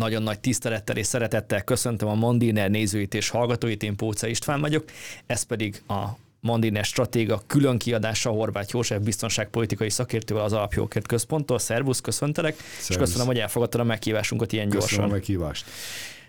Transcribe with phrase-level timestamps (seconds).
[0.00, 4.84] Nagyon nagy tisztelettel és szeretettel köszöntöm a Mondiner nézőit és hallgatóit, én Póca István vagyok,
[5.26, 6.04] ez pedig a
[6.40, 11.58] Mondiner stratéga külön kiadása Horváth József biztonságpolitikai szakértővel az Alapjókért Központtól.
[11.58, 12.88] Szervusz, köszöntelek, Szervusz.
[12.88, 14.98] és köszönöm, hogy elfogadtad a meghívásunkat ilyen köszönöm gyorsan.
[14.98, 15.64] Köszönöm a meghívást.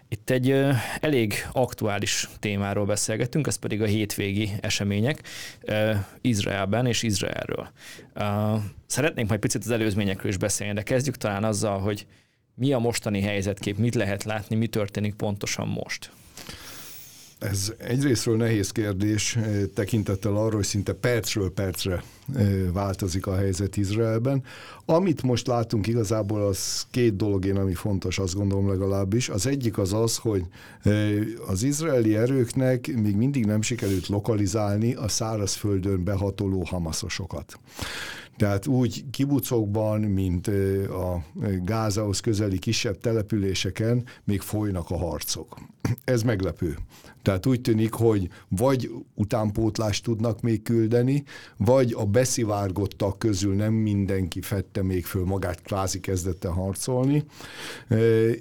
[0.09, 0.65] Itt egy
[0.99, 5.21] elég aktuális témáról beszélgetünk, ez pedig a hétvégi események
[6.21, 7.69] Izraelben és Izraelről.
[8.85, 12.05] Szeretnénk majd picit az előzményekről is beszélni, de kezdjük talán azzal, hogy
[12.61, 16.11] mi a mostani helyzetkép, mit lehet látni, mi történik pontosan most?
[17.39, 19.37] Ez egyrésztről nehéz kérdés,
[19.73, 22.03] tekintettel arra, hogy szinte percről percre
[22.73, 24.43] változik a helyzet Izraelben.
[24.85, 29.29] Amit most látunk igazából, az két dolog én, ami fontos, azt gondolom legalábbis.
[29.29, 30.45] Az egyik az az, hogy
[31.47, 37.59] az izraeli erőknek még mindig nem sikerült lokalizálni a szárazföldön behatoló hamaszosokat.
[38.41, 40.47] Tehát úgy kibucokban, mint
[40.87, 41.23] a
[41.63, 45.57] Gázához közeli kisebb településeken még folynak a harcok.
[46.03, 46.77] Ez meglepő.
[47.21, 51.23] Tehát úgy tűnik, hogy vagy utánpótlást tudnak még küldeni,
[51.57, 57.23] vagy a beszivárgottak közül nem mindenki fette még föl magát, kvázi kezdette harcolni,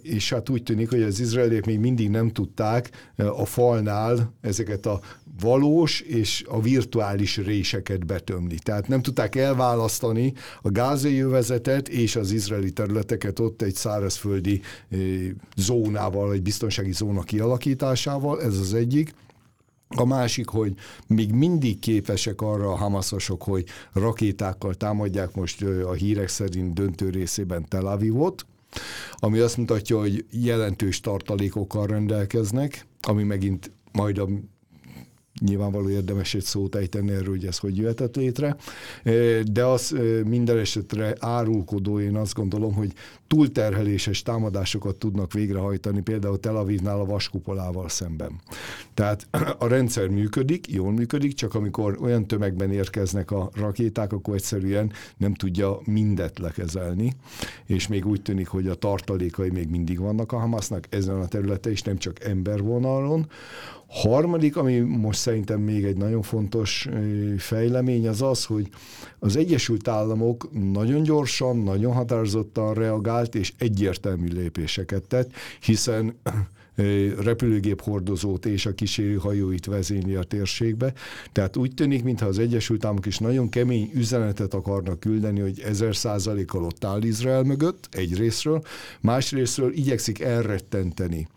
[0.02, 5.00] és hát úgy tűnik, hogy az izraeliek még mindig nem tudták a falnál ezeket a
[5.40, 8.58] valós és a virtuális réseket betömni.
[8.58, 14.60] Tehát nem tudták elválasztani a gázai jövezetet és az izraeli területeket ott egy szárazföldi
[15.56, 19.14] zónával, egy biztonsági zóna kialakításával, ez az egyik.
[19.96, 20.74] A másik, hogy
[21.06, 27.68] még mindig képesek arra a hamaszosok, hogy rakétákkal támadják most a hírek szerint döntő részében
[27.68, 28.46] Tel Avivot,
[29.14, 34.28] ami azt mutatja, hogy jelentős tartalékokkal rendelkeznek, ami megint majd a
[35.40, 38.56] nyilvánvaló érdemes egy szót ejteni erről, hogy ez hogy jöhetett létre,
[39.52, 39.94] de az
[40.26, 42.92] minden esetre árulkodó, én azt gondolom, hogy
[43.26, 48.40] túlterheléses támadásokat tudnak végrehajtani, például Tel Avivnál a vaskupolával szemben.
[48.94, 49.26] Tehát
[49.58, 55.34] a rendszer működik, jól működik, csak amikor olyan tömegben érkeznek a rakéták, akkor egyszerűen nem
[55.34, 57.12] tudja mindet lekezelni,
[57.66, 61.72] és még úgy tűnik, hogy a tartalékai még mindig vannak a Hamasnak ezen a területen,
[61.72, 63.26] és nem csak embervonalon,
[63.90, 66.88] Harmadik, ami most szerintem még egy nagyon fontos
[67.38, 68.68] fejlemény, az az, hogy
[69.18, 75.30] az Egyesült Államok nagyon gyorsan, nagyon határozottan reagált, és egyértelmű lépéseket tett,
[75.60, 76.14] hiszen
[77.22, 80.92] repülőgép hordozót és a kísérő hajóit vezényli a térségbe.
[81.32, 85.96] Tehát úgy tűnik, mintha az Egyesült Államok is nagyon kemény üzenetet akarnak küldeni, hogy ezer
[85.96, 88.62] százalékkal ott áll Izrael mögött, egy részről,
[89.00, 91.28] másrésztről igyekszik elrettenteni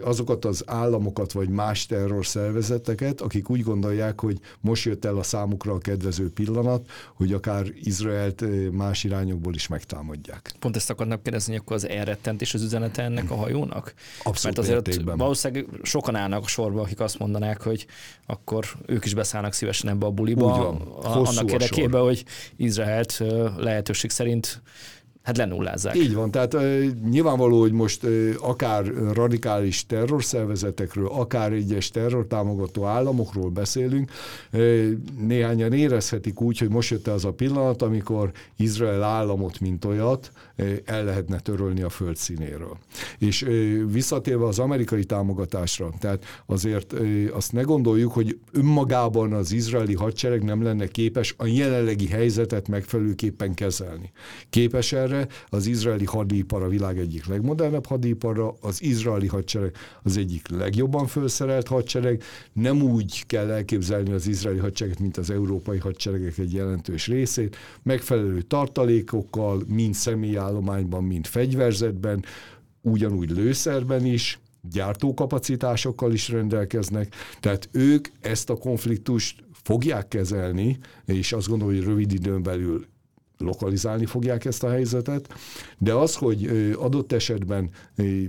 [0.00, 5.72] azokat az államokat vagy más terrorszervezeteket, akik úgy gondolják, hogy most jött el a számukra
[5.72, 10.52] a kedvező pillanat, hogy akár Izraelt más irányokból is megtámadják.
[10.58, 13.94] Pont ezt akarnak kérdezni, akkor az elrettentés az üzenete ennek a hajónak?
[14.22, 15.16] Abszolút Mert azért értékben.
[15.16, 17.86] valószínűleg sokan állnak a sorba, akik azt mondanák, hogy
[18.26, 20.80] akkor ők is beszállnak szívesen ebbe a buliba, Úgy van.
[21.02, 22.24] annak érdekében, hogy
[22.56, 23.22] Izraelt
[23.56, 24.62] lehetőség szerint
[25.22, 25.96] hát lenullázzák.
[25.96, 33.50] Így van, tehát uh, nyilvánvaló, hogy most uh, akár radikális terrorszervezetekről, akár egyes terrortámogató államokról
[33.50, 34.10] beszélünk,
[34.52, 40.32] uh, néhányan érezhetik úgy, hogy most jött az a pillanat, amikor Izrael államot, mint olyat,
[40.84, 42.78] el lehetne törölni a földszínéről.
[43.18, 46.94] És uh, visszatérve az amerikai támogatásra, tehát azért
[47.32, 53.54] azt ne gondoljuk, hogy önmagában az izraeli hadsereg nem lenne képes a jelenlegi helyzetet megfelelőképpen
[53.54, 54.10] kezelni.
[54.50, 55.26] Képes erre.
[55.48, 61.68] Az izraeli hadipar a világ egyik legmodernebb hadipara, az izraeli hadsereg az egyik legjobban felszerelt
[61.68, 62.22] hadsereg.
[62.52, 67.56] Nem úgy kell elképzelni az izraeli hadsereget, mint az európai hadseregek egy jelentős részét.
[67.82, 69.94] Megfelelő tartalékokkal, mind
[70.52, 72.24] személyállományban, mind fegyverzetben,
[72.80, 74.38] ugyanúgy lőszerben is,
[74.72, 82.12] gyártókapacitásokkal is rendelkeznek, tehát ők ezt a konfliktust fogják kezelni, és azt gondolom, hogy rövid
[82.12, 82.86] időn belül
[83.38, 85.34] lokalizálni fogják ezt a helyzetet,
[85.78, 87.70] de az, hogy adott esetben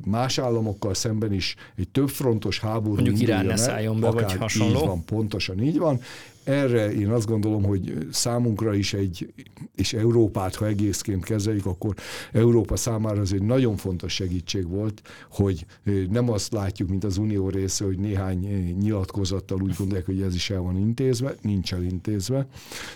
[0.06, 4.80] más államokkal szemben is egy többfrontos háború Mondjuk Irán ne szálljon be, vagy hasonló.
[4.80, 6.00] Így van, pontosan így van,
[6.44, 9.34] erre én azt gondolom, hogy számunkra is egy,
[9.76, 11.96] és Európát, ha egészként kezeljük, akkor
[12.32, 15.02] Európa számára az egy nagyon fontos segítség volt,
[15.32, 15.66] hogy
[16.10, 18.40] nem azt látjuk, mint az Unió része, hogy néhány
[18.80, 22.48] nyilatkozattal úgy gondolják, hogy ez is el van intézve, nincs elintézve.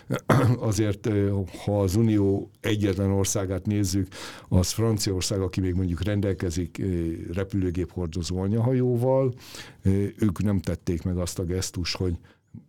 [0.60, 1.10] Azért,
[1.66, 4.08] ha az Unió egyetlen országát nézzük,
[4.48, 6.82] az Franciaország, aki még mondjuk rendelkezik
[7.34, 9.34] repülőgép hordozó anyahajóval,
[10.18, 12.18] ők nem tették meg azt a gesztus, hogy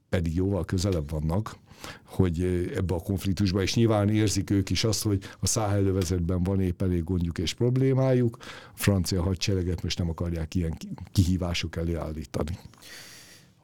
[0.09, 1.57] pedig jóval közelebb vannak,
[2.05, 2.43] hogy
[2.75, 7.05] ebbe a konfliktusba, és nyilván érzik ők is azt, hogy a száhelővezetben van épp elég
[7.05, 8.45] gondjuk és problémájuk, a
[8.75, 10.77] francia hadsereget most nem akarják ilyen
[11.13, 12.59] kihívások elé állítani.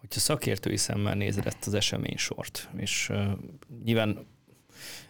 [0.00, 3.38] Hogyha szakértői szemmel nézed ezt az eseménysort, és uh,
[3.84, 4.26] nyilván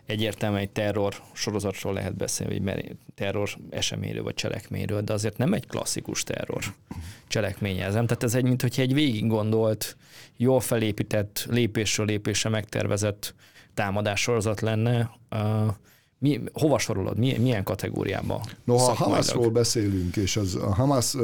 [0.07, 5.67] egyértelműen egy terror sorozatról lehet beszélni, vagy terror eseményről vagy cselekményről, de azért nem egy
[5.67, 6.65] klasszikus terror
[7.29, 8.07] cselekményezem.
[8.07, 9.97] Tehát ez egy, mint hogyha egy végig gondolt,
[10.37, 13.35] jól felépített, lépésről lépésre megtervezett
[13.75, 15.11] támadássorozat lenne.
[16.25, 17.19] Mi, hova sorolod?
[17.19, 18.45] Milyen, milyen kategóriába?
[18.65, 21.17] No, ha a Hamasról beszélünk, és az, a Hamas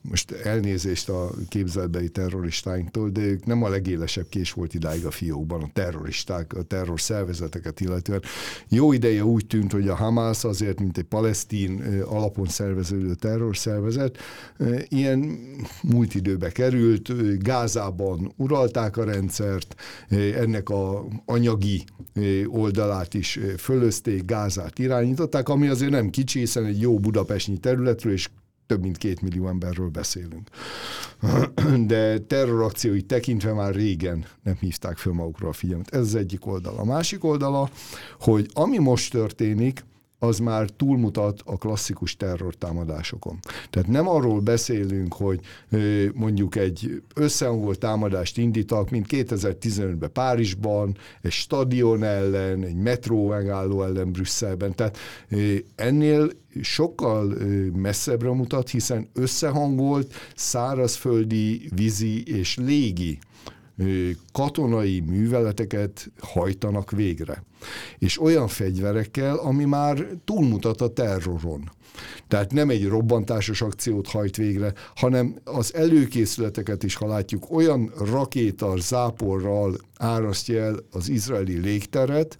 [0.00, 5.62] most elnézést a képzelbeli terroristáinktól, de ők nem a legélesebb kés volt idáig a fiókban,
[5.62, 8.22] a terroristák, a terror szervezeteket illetően.
[8.68, 14.18] Jó ideje úgy tűnt, hogy a Hamas azért, mint egy palesztin alapon szerveződő terrorszervezet,
[14.88, 15.38] ilyen
[15.82, 19.74] múlt időbe került, Gázában uralták a rendszert,
[20.36, 21.84] ennek a anyagi
[22.46, 28.28] oldalát is fölözték, Gázát irányították, ami azért nem kicsi, hiszen egy jó budapestnyi területről és
[28.66, 30.48] több mint két millió emberről beszélünk.
[31.86, 35.94] De terrorakciói tekintve már régen nem hívták föl magukra a figyelmet.
[35.94, 36.78] Ez az egyik oldala.
[36.78, 37.70] A másik oldala,
[38.20, 39.84] hogy ami most történik,
[40.24, 43.38] az már túlmutat a klasszikus terrortámadásokon.
[43.70, 45.40] Tehát nem arról beszélünk, hogy
[46.14, 54.12] mondjuk egy összehangolt támadást indítak, mint 2015-ben Párizsban, egy stadion ellen, egy metró megálló ellen
[54.12, 54.74] Brüsszelben.
[54.74, 54.98] Tehát
[55.74, 56.30] ennél
[56.60, 57.34] sokkal
[57.74, 63.18] messzebbre mutat, hiszen összehangolt szárazföldi, vízi és légi
[64.34, 67.44] katonai műveleteket hajtanak végre.
[67.98, 71.70] És olyan fegyverekkel, ami már túlmutat a terroron.
[72.28, 78.74] Tehát nem egy robbantásos akciót hajt végre, hanem az előkészületeket is, ha látjuk, olyan rakéta
[78.76, 82.36] záporral árasztja el az izraeli légteret,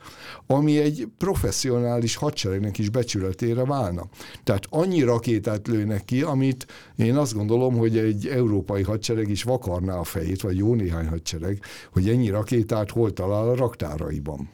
[0.47, 4.09] ami egy professzionális hadseregnek is becsületére válna.
[4.45, 9.97] Tehát annyi rakétát lőnek ki, amit én azt gondolom, hogy egy európai hadsereg is vakarná
[9.97, 11.59] a fejét, vagy jó néhány hadsereg,
[11.93, 14.49] hogy ennyi rakétát hol talál a raktáraiban.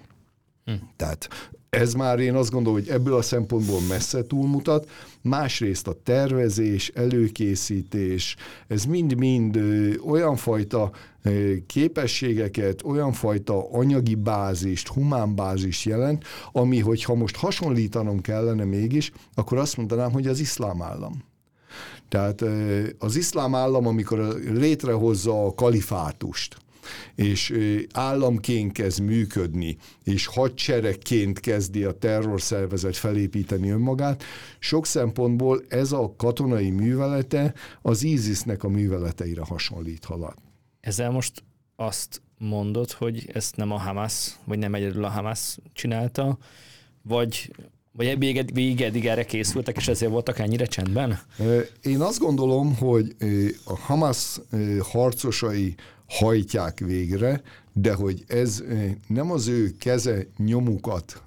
[0.65, 0.73] Hm.
[0.97, 1.29] Tehát
[1.71, 4.91] ez már én azt gondolom, hogy ebből a szempontból messze túlmutat.
[5.23, 8.37] Másrészt a tervezés, előkészítés,
[8.67, 9.61] ez mind-mind
[10.07, 10.91] olyan fajta
[11.67, 19.59] képességeket, olyan fajta anyagi bázist, humán bázist jelent, ami, hogyha most hasonlítanom kellene mégis, akkor
[19.59, 21.25] azt mondanám, hogy az iszlám állam.
[22.09, 22.45] Tehát
[22.99, 24.19] az iszlám állam, amikor
[24.53, 26.57] létrehozza a kalifátust,
[27.15, 27.55] és
[27.93, 34.23] államként kezd működni, és hadseregként kezdi a terrorszervezet felépíteni önmagát,
[34.59, 40.35] sok szempontból ez a katonai művelete az ISIS-nek a műveleteire hasonlíthat.
[40.81, 41.43] Ezzel most
[41.77, 46.39] azt mondod, hogy ezt nem a Hamas, vagy nem egyedül a Hamas csinálta,
[47.03, 47.51] vagy
[47.93, 48.19] vagy
[48.53, 51.21] végig eddig erre készültek, és ezért voltak ennyire csendben?
[51.83, 53.17] Én azt gondolom, hogy
[53.65, 54.41] a Hamas
[54.83, 55.75] harcosai
[56.11, 57.43] hajtják végre,
[57.73, 58.63] de hogy ez
[59.07, 61.23] nem az ő keze nyomukat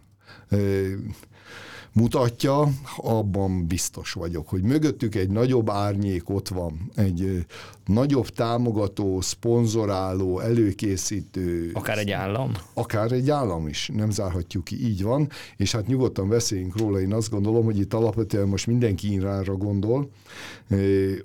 [1.93, 7.45] mutatja, abban biztos vagyok, hogy mögöttük egy nagyobb árnyék ott van, egy
[7.85, 11.71] nagyobb támogató, szponzoráló, előkészítő.
[11.73, 12.51] Akár egy állam?
[12.73, 17.13] Akár egy állam is, nem zárhatjuk ki, így van, és hát nyugodtan beszéljünk róla, én
[17.13, 20.09] azt gondolom, hogy itt alapvetően most mindenki Iránra gondol,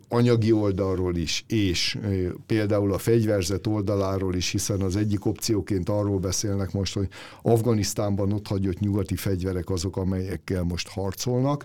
[0.09, 1.99] anyagi oldalról is, és
[2.47, 7.09] például a fegyverzet oldaláról is, hiszen az egyik opcióként arról beszélnek most, hogy
[7.43, 11.65] Afganisztánban ott hagyott nyugati fegyverek azok, amelyekkel most harcolnak,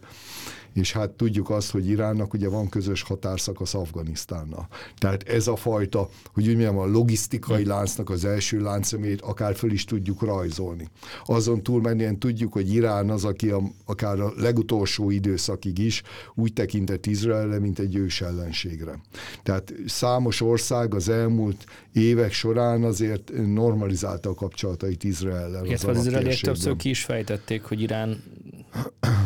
[0.73, 4.67] és hát tudjuk azt, hogy Iránnak ugye van közös határszakasz Afganisztánnal.
[4.97, 9.71] Tehát ez a fajta, hogy úgy mondjam, a logisztikai láncnak az első láncszemét akár föl
[9.71, 10.89] is tudjuk rajzolni.
[11.25, 16.01] Azon túlmenően tudjuk, hogy Irán az, aki a, akár a legutolsó időszakig is
[16.35, 18.99] úgy tekintett Izraelre, mint egy ős ellenségre.
[19.43, 25.65] Tehát számos ország az elmúlt évek során azért normalizálta a kapcsolatait Izraellel.
[25.65, 28.23] Az, az izraeliek többször ki is fejtették, hogy Irán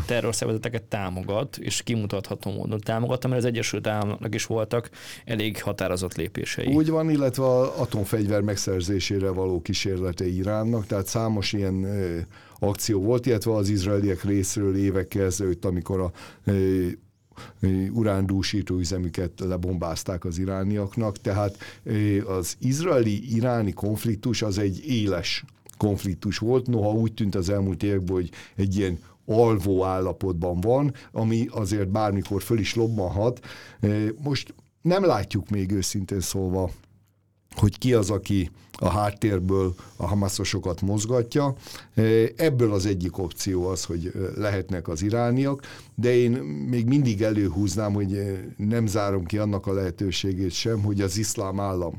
[0.05, 4.89] terrorszervezeteket támogat, és kimutatható módon támogat, mert az Egyesült Államoknak is voltak
[5.25, 6.73] elég határozott lépései.
[6.73, 12.19] Úgy van, illetve a atomfegyver megszerzésére való kísérlete Iránnak, tehát számos ilyen ö,
[12.59, 16.11] akció volt, illetve az izraeliek részről évekkel ezelőtt, amikor a
[16.43, 16.87] ö,
[17.91, 21.57] urándúsító üzemüket lebombázták az irániaknak, tehát
[22.25, 25.43] az izraeli-iráni konfliktus az egy éles
[25.77, 31.47] konfliktus volt, noha úgy tűnt az elmúlt években, hogy egy ilyen alvó állapotban van, ami
[31.51, 33.39] azért bármikor föl is lobbanhat.
[34.23, 36.69] Most nem látjuk még őszintén szólva
[37.57, 41.55] hogy ki az, aki a háttérből a hamaszosokat mozgatja.
[42.35, 45.61] Ebből az egyik opció az, hogy lehetnek az irániak,
[45.95, 46.31] de én
[46.69, 51.93] még mindig előhúznám, hogy nem zárom ki annak a lehetőségét sem, hogy az iszlám állam,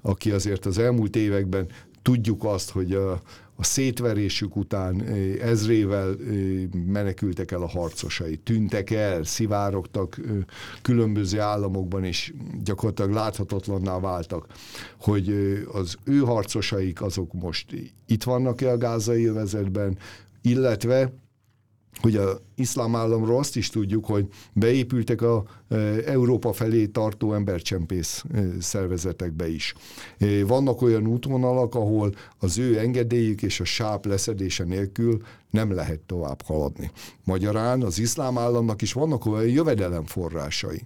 [0.00, 1.66] aki azért az elmúlt években
[2.02, 3.22] tudjuk azt, hogy a,
[3.60, 5.02] a szétverésük után
[5.40, 6.16] ezrével
[6.86, 10.20] menekültek el a harcosai, tűntek el, szivárogtak
[10.82, 12.32] különböző államokban, és
[12.64, 14.46] gyakorlatilag láthatatlanná váltak,
[15.00, 15.34] hogy
[15.72, 17.66] az ő harcosaik azok most
[18.06, 19.98] itt vannak-e a gázai övezetben,
[20.42, 21.12] illetve
[22.00, 28.24] hogy a iszlám államról azt is tudjuk, hogy beépültek a e, Európa felé tartó embercsempész
[28.34, 29.74] e, szervezetekbe is.
[30.18, 36.00] E, vannak olyan útvonalak, ahol az ő engedélyük és a sáp leszedése nélkül nem lehet
[36.00, 36.90] tovább haladni.
[37.24, 40.82] Magyarán az iszlám államnak is vannak olyan jövedelemforrásai,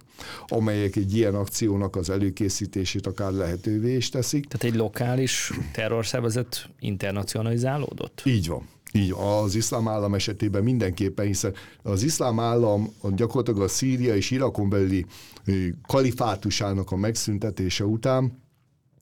[0.47, 4.45] amelyek egy ilyen akciónak az előkészítését akár lehetővé is teszik.
[4.45, 8.21] Tehát egy lokális terrorszervezet internacionalizálódott?
[8.25, 8.67] Így van.
[8.95, 14.69] Így, az iszlám állam esetében mindenképpen, hiszen az iszlám állam gyakorlatilag a Szíria és Irakon
[14.69, 15.05] belüli
[15.87, 18.43] kalifátusának a megszüntetése után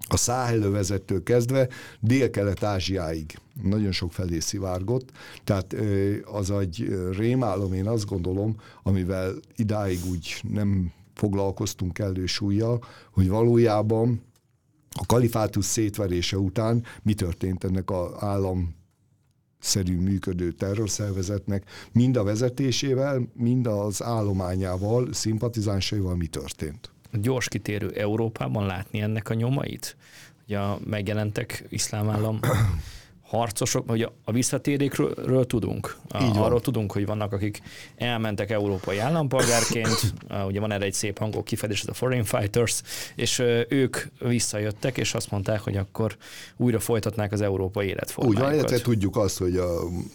[0.07, 1.67] a Száhelövezettől kezdve
[1.99, 5.11] Dél-Kelet-Ázsiáig nagyon sok felé szivárgott,
[5.43, 5.75] tehát
[6.23, 14.21] az egy rémálom, én azt gondolom, amivel idáig úgy nem foglalkoztunk elő súlyjal, hogy valójában
[14.89, 18.75] a kalifátus szétverése után mi történt ennek az állam
[19.63, 26.91] szerű működő terrorszervezetnek, mind a vezetésével, mind az állományával, szimpatizánsaival mi történt.
[27.11, 29.95] Gyors kitérő Európában látni ennek a nyomait?
[30.47, 32.39] Ugye megjelentek iszlám állam
[33.37, 35.97] harcosok, vagy a visszatérékről tudunk.
[36.21, 37.61] Így Arról tudunk, hogy vannak, akik
[37.95, 40.13] elmentek európai állampolgárként,
[40.47, 42.81] ugye van erre egy szép hangok kifedés, ez a Foreign Fighters,
[43.15, 46.17] és ők visszajöttek, és azt mondták, hogy akkor
[46.57, 48.43] újra folytatnák az európai életformájukat.
[48.43, 49.69] Úgy van, illetve tudjuk azt, hogy a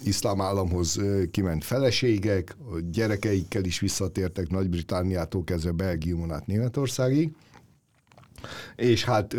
[0.05, 7.33] iszlám államhoz kiment feleségek, a gyerekeikkel is visszatértek Nagy-Britániától kezdve Belgiumon át Németországig,
[8.77, 9.37] és hát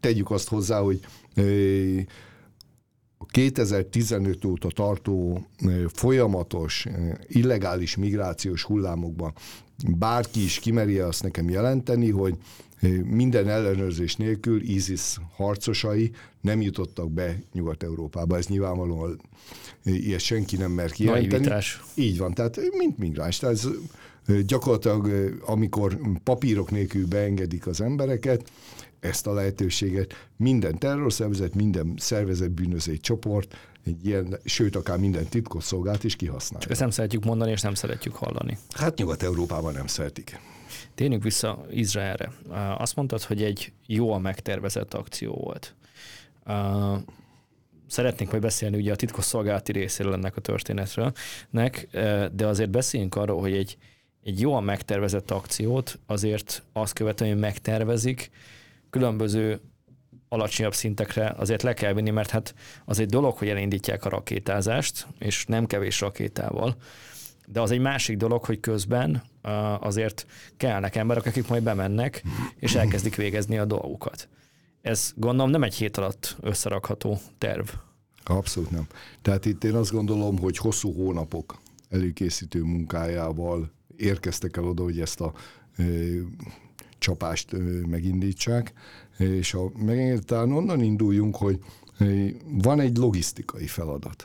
[0.00, 1.00] tegyük azt hozzá, hogy
[3.32, 5.46] 2015 óta tartó
[5.86, 6.86] folyamatos
[7.26, 9.32] illegális migrációs hullámokban
[9.98, 12.34] bárki is kimeri azt nekem jelenteni, hogy
[13.04, 16.10] minden ellenőrzés nélkül ISIS harcosai
[16.40, 18.36] nem jutottak be Nyugat-Európába.
[18.36, 19.20] Ez nyilvánvalóan
[19.84, 21.30] ilyet senki nem mer kijelenteni.
[21.30, 21.82] Naivitás.
[21.94, 23.38] Így van, tehát mint migráns.
[23.38, 23.68] Tehát ez
[24.46, 25.10] gyakorlatilag,
[25.46, 28.50] amikor papírok nélkül beengedik az embereket,
[29.02, 36.04] ezt a lehetőséget minden terrorszervezet, minden szervezet bűnözői csoport, egy ilyen, sőt, akár minden titkosszolgált
[36.04, 36.60] is kihasználja.
[36.62, 38.58] Csak ezt nem szeretjük mondani, és nem szeretjük hallani.
[38.70, 40.40] Hát Nyugat-Európában nem szeretik.
[40.94, 42.32] Térjünk vissza Izraelre.
[42.78, 45.74] Azt mondtad, hogy egy jól megtervezett akció volt.
[47.86, 51.12] Szeretnénk majd beszélni ugye a titkosszolgálati részéről ennek a történetről,
[52.32, 53.76] de azért beszéljünk arról, hogy egy,
[54.22, 58.30] egy jól megtervezett akciót azért azt követően, hogy megtervezik,
[58.92, 59.60] különböző
[60.28, 65.06] alacsonyabb szintekre azért le kell vinni, mert hát az egy dolog, hogy elindítják a rakétázást,
[65.18, 66.76] és nem kevés rakétával,
[67.46, 69.22] de az egy másik dolog, hogy közben
[69.80, 72.22] azért kellnek emberek, akik majd bemennek,
[72.56, 74.28] és elkezdik végezni a dolgukat.
[74.82, 77.68] Ez gondolom nem egy hét alatt összerakható terv.
[78.24, 78.86] Abszolút nem.
[79.22, 85.20] Tehát itt én azt gondolom, hogy hosszú hónapok előkészítő munkájával érkeztek el oda, hogy ezt
[85.20, 85.32] a
[87.02, 87.56] csapást
[87.90, 88.72] megindítsák,
[89.18, 91.58] és a megengedetlen onnan induljunk, hogy
[92.62, 94.24] van egy logisztikai feladat.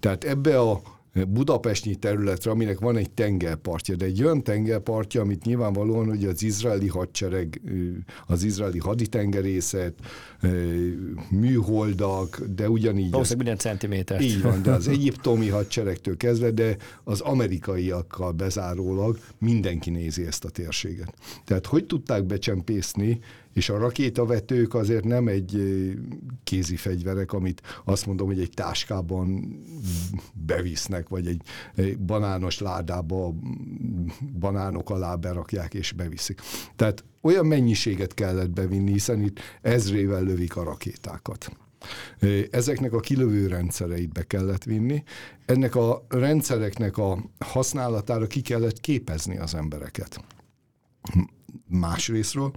[0.00, 0.82] Tehát ebbe a
[1.24, 6.88] budapestnyi területre, aminek van egy tengerpartja, de egy olyan tengerpartja, amit nyilvánvalóan hogy az izraeli
[6.88, 7.60] hadsereg,
[8.26, 9.94] az izraeli haditengerészet,
[11.30, 13.10] műholdak, de ugyanígy...
[13.10, 14.20] Valószínűleg minden centiméter.
[14.20, 20.50] Így van, de az egyiptomi hadseregtől kezdve, de az amerikaiakkal bezárólag mindenki nézi ezt a
[20.50, 21.14] térséget.
[21.44, 23.20] Tehát hogy tudták becsempészni
[23.56, 25.62] és a rakétavetők azért nem egy
[26.44, 29.58] kézi fegyverek, amit azt mondom, hogy egy táskában
[30.32, 31.42] bevisznek, vagy egy
[31.98, 33.34] banános ládába
[34.38, 36.40] banánok alá berakják és beviszik.
[36.76, 41.56] Tehát olyan mennyiséget kellett bevinni, hiszen itt ezrével lövik a rakétákat.
[42.50, 45.02] Ezeknek a kilövő rendszereit be kellett vinni.
[45.46, 50.24] Ennek a rendszereknek a használatára ki kellett képezni az embereket.
[51.68, 52.52] Másrésztről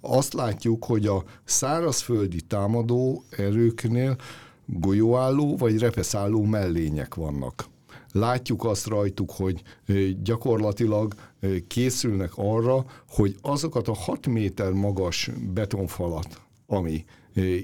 [0.00, 4.16] azt látjuk, hogy a szárazföldi támadó erőknél
[4.66, 7.68] golyóálló vagy repeszálló mellények vannak.
[8.12, 9.62] Látjuk azt rajtuk, hogy
[10.22, 11.14] gyakorlatilag
[11.66, 17.04] készülnek arra, hogy azokat a 6 méter magas betonfalat, ami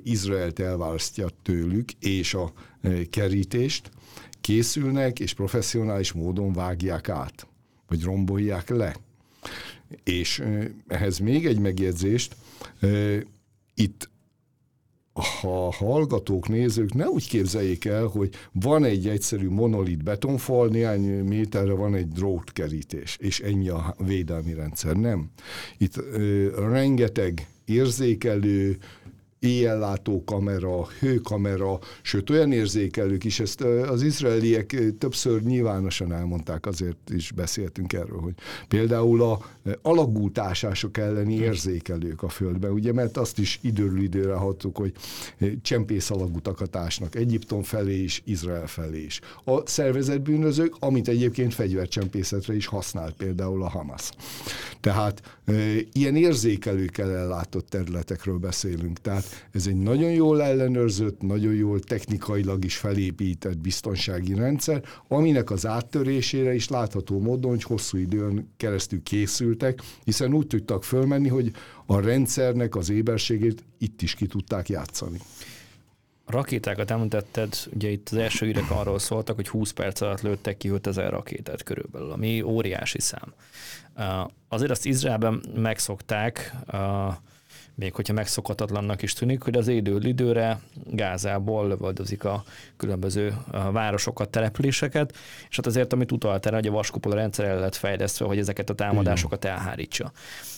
[0.03, 2.53] Izraelt elválasztja tőlük, és a
[3.11, 3.91] kerítést,
[4.41, 7.47] készülnek és professzionális módon vágják át,
[7.89, 8.97] vagy rombolják le.
[10.05, 10.43] És
[10.87, 12.37] ehhez még egy megjegyzést,
[13.75, 14.11] itt
[15.13, 21.73] ha hallgatók, nézők ne úgy képzeljék el, hogy van egy egyszerű monolit betonfal, néhány méterre
[21.73, 24.97] van egy drótkerítés, és ennyi a védelmi rendszer.
[24.97, 25.31] Nem.
[25.79, 28.79] Itt ö, rengeteg érzékelő,
[29.43, 37.33] éjjellátó kamera, hőkamera, sőt olyan érzékelők is, ezt az izraeliek többször nyilvánosan elmondták, azért is
[37.33, 38.35] beszéltünk erről, hogy
[38.69, 39.39] például a
[39.83, 44.93] alagútásások elleni érzékelők a földben, ugye, mert azt is időről időre hattuk, hogy
[45.63, 49.21] csempész alagutakat ásnak Egyiptom felé is, Izrael felé is.
[49.45, 54.11] A szervezetbűnözők, amit egyébként fegyvercsempészetre is használt például a Hamas.
[54.81, 55.39] Tehát
[55.93, 59.01] ilyen érzékelőkkel ellátott területekről beszélünk.
[59.01, 65.67] Tehát ez egy nagyon jól ellenőrzött, nagyon jól technikailag is felépített biztonsági rendszer, aminek az
[65.67, 71.53] áttörésére is látható módon, hogy hosszú időn keresztül készültek, hiszen úgy tudtak fölmenni, hogy
[71.87, 75.19] a rendszernek az éberségét itt is ki tudták játszani.
[76.25, 80.57] A rakétákat említetted, ugye itt az első hírek arról szóltak, hogy 20 perc alatt lőttek
[80.57, 83.33] ki 5000 rakétát körülbelül, ami óriási szám.
[84.49, 86.55] Azért azt Izraelben megszokták,
[87.75, 90.61] még hogyha megszokhatatlannak is tűnik, hogy az időről időre
[90.91, 92.45] Gázából lövöldözik a
[92.76, 93.35] különböző
[93.73, 95.12] városokat, településeket,
[95.49, 98.71] és hát azért, amit utalt erre, hogy a vaskupola rendszer el lett fejlesztve, hogy ezeket
[98.71, 100.12] a támadásokat elhárítsa.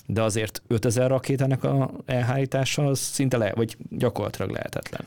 [0.07, 5.07] De azért 5000 rakétának a elhárítása az szinte le, vagy gyakorlatilag lehetetlen.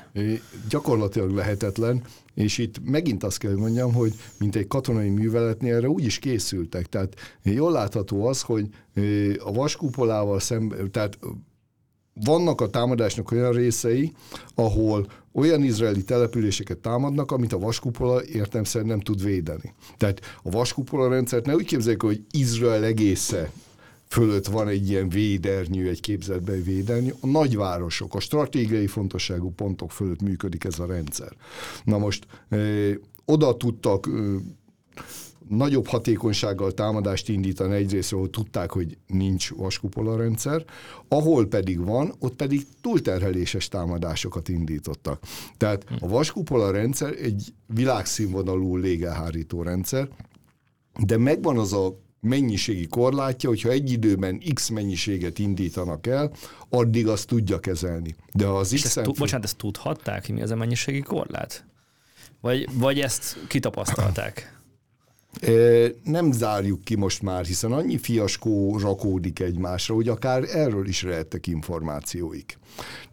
[0.70, 2.02] Gyakorlatilag lehetetlen,
[2.34, 6.86] és itt megint azt kell mondjam, hogy mint egy katonai műveletnél erre úgy is készültek.
[6.86, 8.68] Tehát jól látható az, hogy
[9.40, 11.20] a vaskupolával szemben, tehát
[12.26, 14.12] vannak a támadásnak olyan részei,
[14.56, 19.74] ahol olyan izraeli településeket támadnak, amit a vaskupola értemszerűen nem tud védeni.
[19.98, 23.52] Tehát a vaskupola rendszert ne úgy képzeljük, hogy Izrael egésze
[24.08, 27.14] fölött van egy ilyen védernyő, egy képzetben védelnyő.
[27.20, 31.32] A nagyvárosok, a stratégiai fontosságú pontok fölött működik ez a rendszer.
[31.84, 32.94] Na most eh,
[33.26, 34.14] oda tudtak eh,
[35.50, 40.66] nagyobb hatékonysággal támadást indítani egyrészt, ahol tudták, hogy nincs vaskupola rendszer,
[41.08, 45.24] ahol pedig van, ott pedig túlterheléses támadásokat indítottak.
[45.58, 50.08] Tehát a vaskupola rendszer egy világszínvonalú légelhárító rendszer,
[51.06, 56.32] de megvan az a mennyiségi korlátja, hogyha egy időben X mennyiséget indítanak el,
[56.70, 58.16] addig azt tudja kezelni.
[58.34, 61.66] De az X ezt, bocsánat, ezt tudhatták, mi az a mennyiségi korlát?
[62.42, 64.57] Vagy, vagy ezt kitapasztalták?
[66.04, 71.48] Nem zárjuk ki most már, hiszen annyi fiaskó rakódik egymásra, hogy akár erről is lehettek
[71.48, 72.58] információik.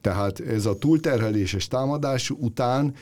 [0.01, 2.95] Tehát ez a túlterheléses támadás után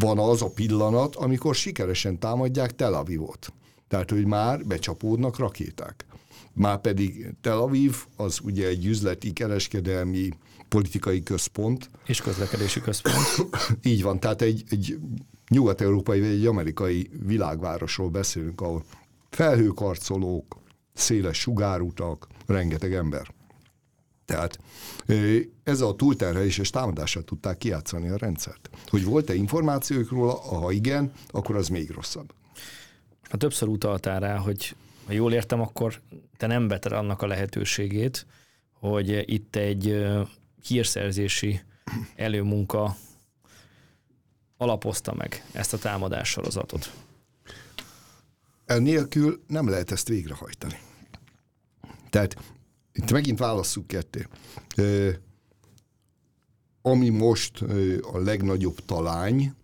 [0.00, 3.52] van az a pillanat, amikor sikeresen támadják Tel Avivot.
[3.88, 6.04] Tehát, hogy már becsapódnak rakéták.
[6.52, 10.28] Már pedig Tel Aviv az ugye egy üzleti, kereskedelmi,
[10.68, 11.90] politikai központ.
[12.06, 13.50] És közlekedési központ.
[13.82, 14.98] Így van, tehát egy, egy
[15.52, 18.84] nyugat-európai vagy egy amerikai világvárosról beszélünk, ahol
[19.30, 20.56] felhőkarcolók,
[20.92, 23.34] széles sugárutak, rengeteg ember.
[24.24, 24.58] Tehát
[25.62, 28.70] ez a túlterhelés és támadását tudták kiátszani a rendszert.
[28.88, 32.32] Hogy volt-e információk róla, ha igen, akkor az még rosszabb.
[33.30, 36.00] Ha többször utaltál rá, hogy ha jól értem, akkor
[36.36, 38.26] te nem beted annak a lehetőségét,
[38.72, 40.06] hogy itt egy
[40.62, 41.60] hírszerzési
[42.16, 42.96] előmunka
[44.62, 46.92] alapozta meg ezt a támadás sorozatot?
[48.66, 50.78] Nélkül nem lehet ezt végrehajtani.
[52.10, 52.36] Tehát
[52.92, 54.26] itt megint válasszuk ketté.
[56.82, 57.60] Ami most
[58.12, 59.54] a legnagyobb talány,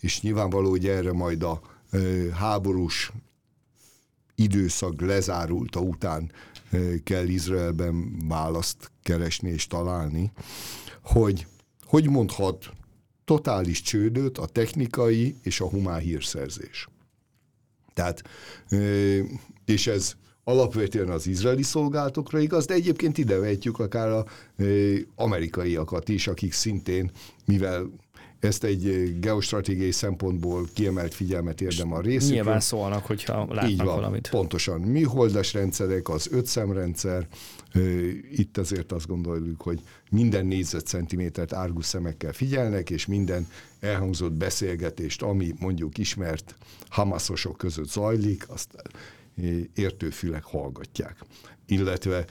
[0.00, 1.60] és nyilvánvaló, hogy erre majd a
[2.32, 3.12] háborús
[4.34, 6.32] időszak lezárulta után
[7.04, 10.32] kell Izraelben választ keresni és találni,
[11.02, 11.46] hogy
[11.86, 12.72] hogy mondhat
[13.26, 16.88] totális csődöt a technikai és a humán hírszerzés.
[17.94, 18.22] Tehát,
[19.64, 20.12] és ez
[20.44, 24.24] alapvetően az izraeli szolgálatokra igaz, de egyébként ide vetjük akár az
[25.14, 27.10] amerikaiakat is, akik szintén,
[27.44, 27.90] mivel
[28.40, 32.34] ezt egy geostratégiai szempontból kiemelt figyelmet érdem a részükről.
[32.36, 34.28] Nyilván szólnak, hogyha látnak Így van, valamit.
[34.30, 34.80] Pontosan.
[34.80, 37.26] Műholdas rendszerek, az ötszemrendszer,
[38.30, 43.46] itt azért azt gondoljuk, hogy minden négyzetcentimétert árgus szemekkel figyelnek, és minden
[43.80, 46.54] elhangzott beszélgetést, ami mondjuk ismert
[46.88, 48.68] hamaszosok között zajlik, azt
[49.74, 51.24] értőfülek hallgatják.
[51.66, 52.24] Illetve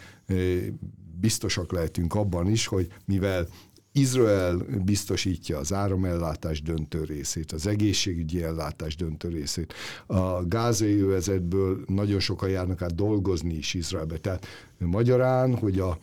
[1.20, 3.48] biztosak lehetünk abban is, hogy mivel
[3.98, 9.74] Izrael biztosítja az áramellátás döntő részét, az egészségügyi ellátás döntő részét.
[10.06, 14.18] A gázai övezetből nagyon sokan járnak át dolgozni is Izraelbe.
[14.18, 14.46] Tehát
[14.78, 15.98] magyarán, hogy a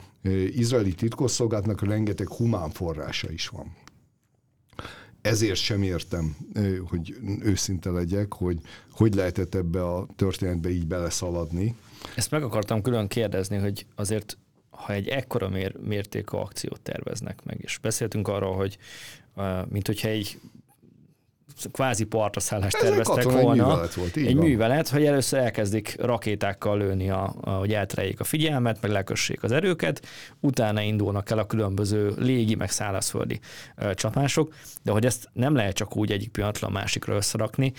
[0.54, 3.76] izraeli titkosszolgálatnak rengeteg humán forrása is van.
[5.20, 6.36] Ezért sem értem,
[6.88, 8.58] hogy őszinte legyek, hogy
[8.90, 11.76] hogy lehetett ebbe a történetbe így beleszaladni.
[12.16, 14.38] Ezt meg akartam külön kérdezni, hogy azért
[14.82, 18.78] ha egy ekkora mér, mértékű akciót terveznek meg, és beszéltünk arról, hogy
[19.68, 20.38] mint hogyha egy
[21.72, 23.66] kvázi partraszállást terveztek volna.
[23.66, 24.44] Művelet volt, egy van.
[24.44, 29.52] művelet, hogy először elkezdik rakétákkal lőni, a, a, hogy eltereljék a figyelmet, meg lekössék az
[29.52, 30.06] erőket,
[30.40, 33.40] utána indulnak el a különböző légi, meg szárazföldi
[33.76, 37.72] ö, csapások, de hogy ezt nem lehet csak úgy egyik pillanatról a másikra összerakni,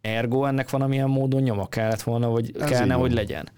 [0.00, 3.48] ergo ennek valamilyen módon nyoma kellett volna, vagy Ez kellene, hogy legyen.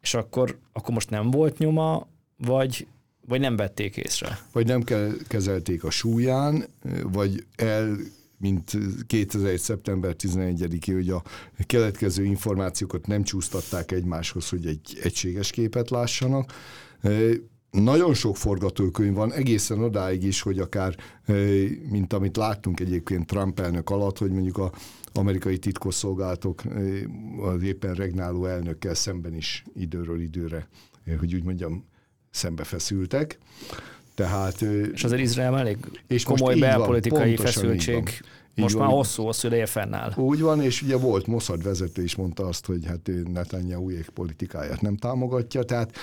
[0.00, 2.06] És akkor, akkor most nem volt nyoma,
[2.46, 2.86] vagy,
[3.26, 4.38] vagy nem vették észre?
[4.52, 4.82] Vagy nem
[5.28, 6.64] kezelték a súlyán,
[7.02, 7.96] vagy el
[8.38, 9.58] mint 2001.
[9.58, 11.22] szeptember 11-i, hogy a
[11.66, 16.52] keletkező információkat nem csúsztatták egymáshoz, hogy egy egységes képet lássanak.
[17.70, 20.96] Nagyon sok forgatókönyv van, egészen odáig is, hogy akár,
[21.90, 24.72] mint amit láttunk egyébként Trump elnök alatt, hogy mondjuk a
[25.12, 26.62] amerikai titkosszolgálatok
[27.40, 30.68] az éppen regnáló elnökkel szemben is időről időre,
[31.18, 31.84] hogy úgy mondjam,
[32.30, 33.38] szembefeszültek.
[34.14, 34.62] Tehát,
[34.94, 38.22] és azért Izrael elég és komoly belpolitikai van, feszültség
[38.60, 40.12] most már hosszú-hosszú ideje fennáll.
[40.16, 44.80] Úgy van, és ugye volt Mossad vezető is mondta azt, hogy hát ő netanyahu politikáját
[44.80, 45.96] nem támogatja, tehát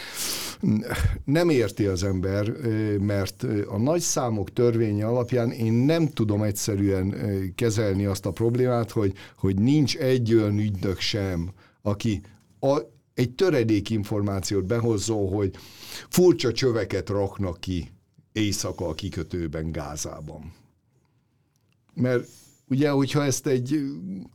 [1.24, 2.52] nem érti az ember,
[3.00, 7.16] mert a nagy számok törvénye alapján én nem tudom egyszerűen
[7.56, 12.22] kezelni azt a problémát, hogy, hogy nincs egy olyan ügynök sem, aki
[12.60, 12.78] a,
[13.18, 15.56] egy töredék információt behozó, hogy
[16.10, 17.92] furcsa csöveket raknak ki
[18.32, 20.54] éjszaka a kikötőben Gázában.
[21.94, 22.28] Mert
[22.70, 23.82] ugye, hogyha ezt egy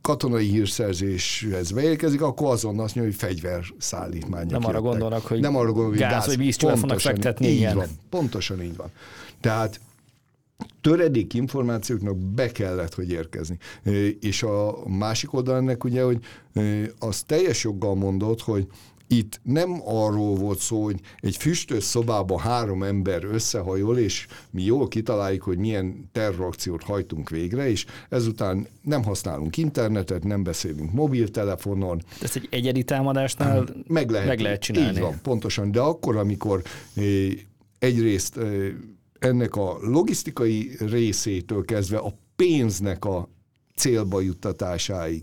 [0.01, 5.71] katonai hírszerzéshez beérkezik, akkor azonnal azt mondja, hogy fegyverszállítmányok Nem arra gondolnak, hogy nem arra
[5.71, 7.47] gondolnak, hogy gáz, gáz vízcsövet fognak fektetni.
[7.47, 7.75] Így igen.
[7.75, 8.91] van, pontosan így van.
[9.41, 9.79] Tehát
[10.81, 13.57] töredék információknak be kellett, hogy érkezni.
[14.19, 16.19] És a másik oldal ennek ugye, hogy
[16.99, 18.67] az teljes joggal mondott, hogy
[19.07, 24.87] itt nem arról volt szó, hogy egy füstös szobában három ember összehajol, és mi jól
[24.87, 32.01] kitaláljuk, hogy milyen terrorakciót hajtunk végre, és ezután nem használunk internetet, nem beszélünk mobiltelefonon.
[32.21, 34.95] Ezt egy egyedi támadásnál meg lehet, meg lehet csinálni.
[34.95, 35.71] Így van, pontosan.
[35.71, 36.61] De akkor, amikor
[37.79, 38.39] egyrészt
[39.23, 43.29] ennek a logisztikai részétől kezdve a pénznek a
[43.75, 45.21] célba juttatásáig.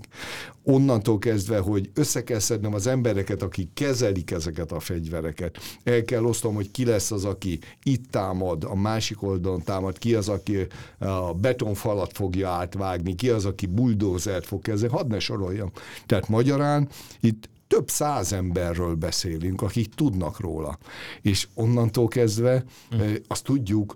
[0.63, 5.59] Onnantól kezdve, hogy össze kell szednem az embereket, akik kezelik ezeket a fegyvereket.
[5.83, 10.15] El kell osztom, hogy ki lesz az, aki itt támad, a másik oldalon támad, ki
[10.15, 10.67] az, aki
[10.99, 15.71] a betonfalat fogja átvágni, ki az, aki bulldozert fog kezdeni, hadd ne soroljam.
[16.07, 16.89] Tehát magyarán
[17.21, 20.79] itt több száz emberről beszélünk, akik tudnak róla.
[21.23, 22.65] És onnantól kezdve
[22.97, 23.01] mm.
[23.29, 23.95] azt tudjuk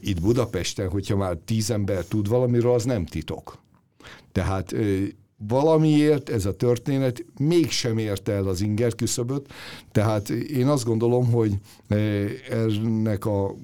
[0.00, 3.58] itt Budapesten, hogyha már tíz ember tud valamiről, az nem titok.
[4.32, 4.74] Tehát
[5.48, 9.52] valamiért ez a történet mégsem érte el az inger küszöböt,
[9.92, 11.52] tehát én azt gondolom, hogy
[12.50, 13.54] ennek a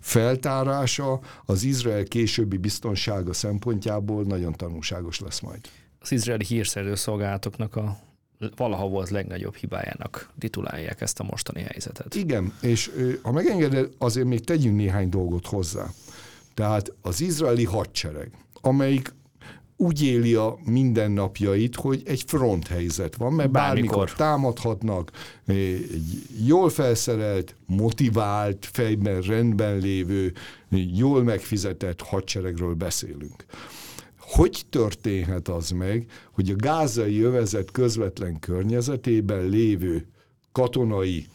[0.00, 5.60] feltárása az Izrael későbbi biztonsága szempontjából nagyon tanulságos lesz majd.
[5.98, 8.08] Az izraeli hírszerző szolgálatoknak a
[8.56, 12.14] valaha volt legnagyobb hibájának titulálják ezt a mostani helyzetet.
[12.14, 12.90] Igen, és
[13.22, 15.86] ha megengeded, azért még tegyünk néhány dolgot hozzá.
[16.54, 19.14] Tehát az izraeli hadsereg, amelyik
[19.76, 25.10] úgy éli a mindennapjait, hogy egy front helyzet van, mert bármikor, bármikor támadhatnak,
[25.46, 25.86] egy
[26.46, 30.32] jól felszerelt, motivált, fejben rendben lévő,
[30.94, 33.44] jól megfizetett hadseregről beszélünk.
[34.30, 40.06] Hogy történhet az meg, hogy a gázai övezet közvetlen környezetében lévő
[40.52, 41.26] katonai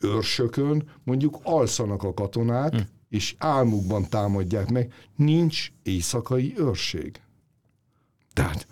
[0.00, 2.80] őrsökön mondjuk alszanak a katonák, hm.
[3.08, 7.20] és álmukban támadják meg, nincs éjszakai őrség.
[8.32, 8.66] Tehát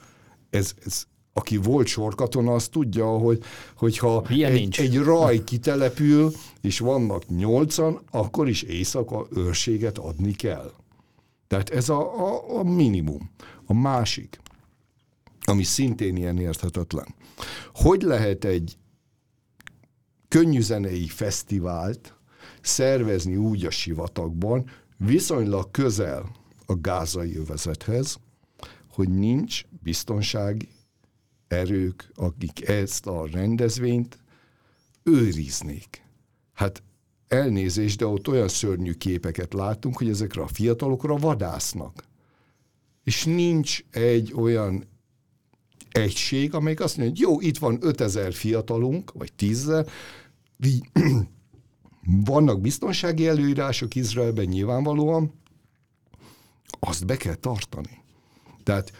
[0.50, 3.42] ez, ez aki volt sorkatona, az tudja, hogy,
[3.76, 10.72] hogyha egy, egy raj kitelepül, és vannak nyolcan, akkor is éjszaka őrséget adni kell.
[11.46, 13.30] Tehát ez a, a, a minimum.
[13.70, 14.40] A másik,
[15.44, 17.14] ami szintén ilyen érthetetlen.
[17.74, 18.76] Hogy lehet egy
[20.28, 22.14] könnyűzenei fesztivált
[22.60, 28.18] szervezni úgy a sivatagban, viszonylag közel a gázai övezethez,
[28.92, 30.68] hogy nincs biztonsági
[31.48, 34.18] erők, akik ezt a rendezvényt
[35.02, 36.04] őriznék.
[36.52, 36.82] Hát
[37.28, 42.08] elnézést, de ott olyan szörnyű képeket látunk, hogy ezekre a fiatalokra vadásznak.
[43.04, 44.84] És nincs egy olyan
[45.90, 49.72] egység, amelyik azt mondja, hogy jó, itt van 5000 fiatalunk, vagy 10
[52.24, 55.32] vannak biztonsági előírások Izraelben nyilvánvalóan,
[56.80, 58.02] azt be kell tartani.
[58.62, 58.92] Tehát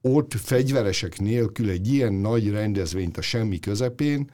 [0.00, 4.30] ott fegyveresek nélkül egy ilyen nagy rendezvényt a semmi közepén,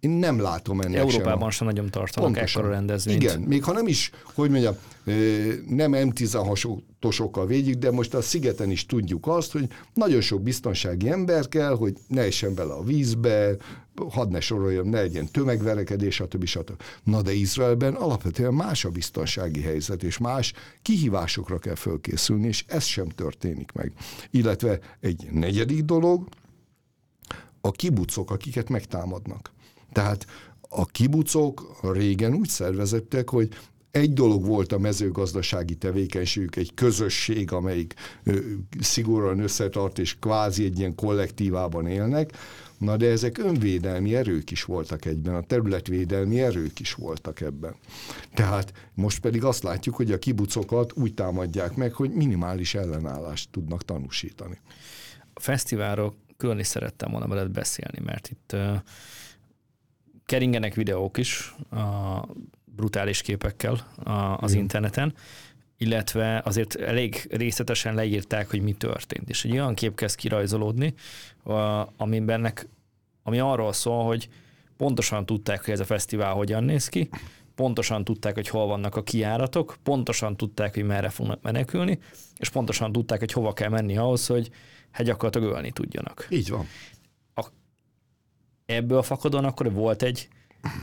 [0.00, 3.22] én nem látom ennek Európában sem, sem nagyon tartanak ekkora rendezvényt.
[3.22, 4.74] Igen, még ha nem is, hogy mondjam,
[5.68, 11.48] nem M16-osokkal végig, de most a szigeten is tudjuk azt, hogy nagyon sok biztonsági ember
[11.48, 13.56] kell, hogy ne essen bele a vízbe,
[14.10, 16.44] hadd ne soroljam, ne legyen tömegverekedés, stb.
[16.44, 16.82] stb.
[17.04, 22.84] Na de Izraelben alapvetően más a biztonsági helyzet, és más kihívásokra kell fölkészülni, és ez
[22.84, 23.92] sem történik meg.
[24.30, 26.28] Illetve egy negyedik dolog,
[27.60, 29.50] a kibucok, akiket megtámadnak.
[29.92, 30.26] Tehát
[30.68, 33.48] a kibucok régen úgy szervezettek, hogy
[33.90, 38.38] egy dolog volt a mezőgazdasági tevékenységük, egy közösség, amelyik ö,
[38.80, 42.32] szigorúan összetart, és kvázi egy ilyen kollektívában élnek,
[42.78, 47.74] na de ezek önvédelmi erők is voltak egyben, a területvédelmi erők is voltak ebben.
[48.34, 53.84] Tehát most pedig azt látjuk, hogy a kibucokat úgy támadják meg, hogy minimális ellenállást tudnak
[53.84, 54.60] tanúsítani.
[55.34, 58.56] A fesztiválról külön is szerettem volna veled beszélni, mert itt
[60.28, 62.26] keringenek videók is a
[62.64, 63.86] brutális képekkel
[64.36, 64.62] az Igen.
[64.62, 65.14] interneten,
[65.76, 69.28] illetve azért elég részletesen leírták, hogy mi történt.
[69.28, 70.94] És egy olyan kép kezd kirajzolódni,
[71.96, 72.52] amiben
[73.22, 74.28] ami arról szól, hogy
[74.76, 77.08] pontosan tudták, hogy ez a fesztivál hogyan néz ki,
[77.54, 81.98] pontosan tudták, hogy hol vannak a kiáratok, pontosan tudták, hogy merre fognak menekülni,
[82.36, 84.50] és pontosan tudták, hogy hova kell menni ahhoz, hogy
[84.90, 86.26] hát gyakorlatilag ölni tudjanak.
[86.30, 86.66] Így van
[88.68, 90.28] ebből fakadóan akkor volt egy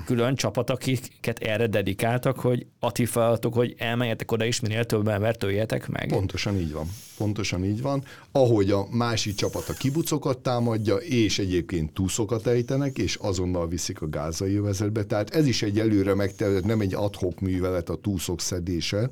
[0.06, 5.08] külön csapat, akiket erre dedikáltak, hogy a ti feladatok, hogy elmenjetek oda is, minél több
[5.08, 6.08] embert öljetek meg.
[6.08, 6.88] Pontosan így van.
[7.18, 8.04] Pontosan így van.
[8.32, 14.10] Ahogy a másik csapat a kibucokat támadja, és egyébként túszokat ejtenek, és azonnal viszik a
[14.10, 15.04] gázai övezetbe.
[15.04, 19.12] Tehát ez is egy előre megtervezett, nem egy adhok művelet a túszok szedése.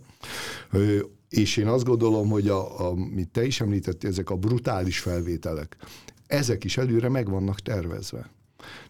[1.29, 5.77] És én azt gondolom, hogy a, a, mit te is említettél, ezek a brutális felvételek,
[6.27, 8.29] ezek is előre meg vannak tervezve.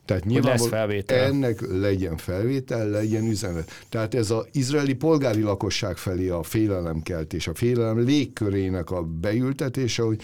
[0.05, 1.19] Tehát nyilvánvalóan felvétel.
[1.19, 3.71] ennek legyen felvétel, legyen üzenet.
[3.89, 10.21] Tehát ez az izraeli polgári lakosság felé a félelemkeltés, a félelem légkörének a beültetése, hogy,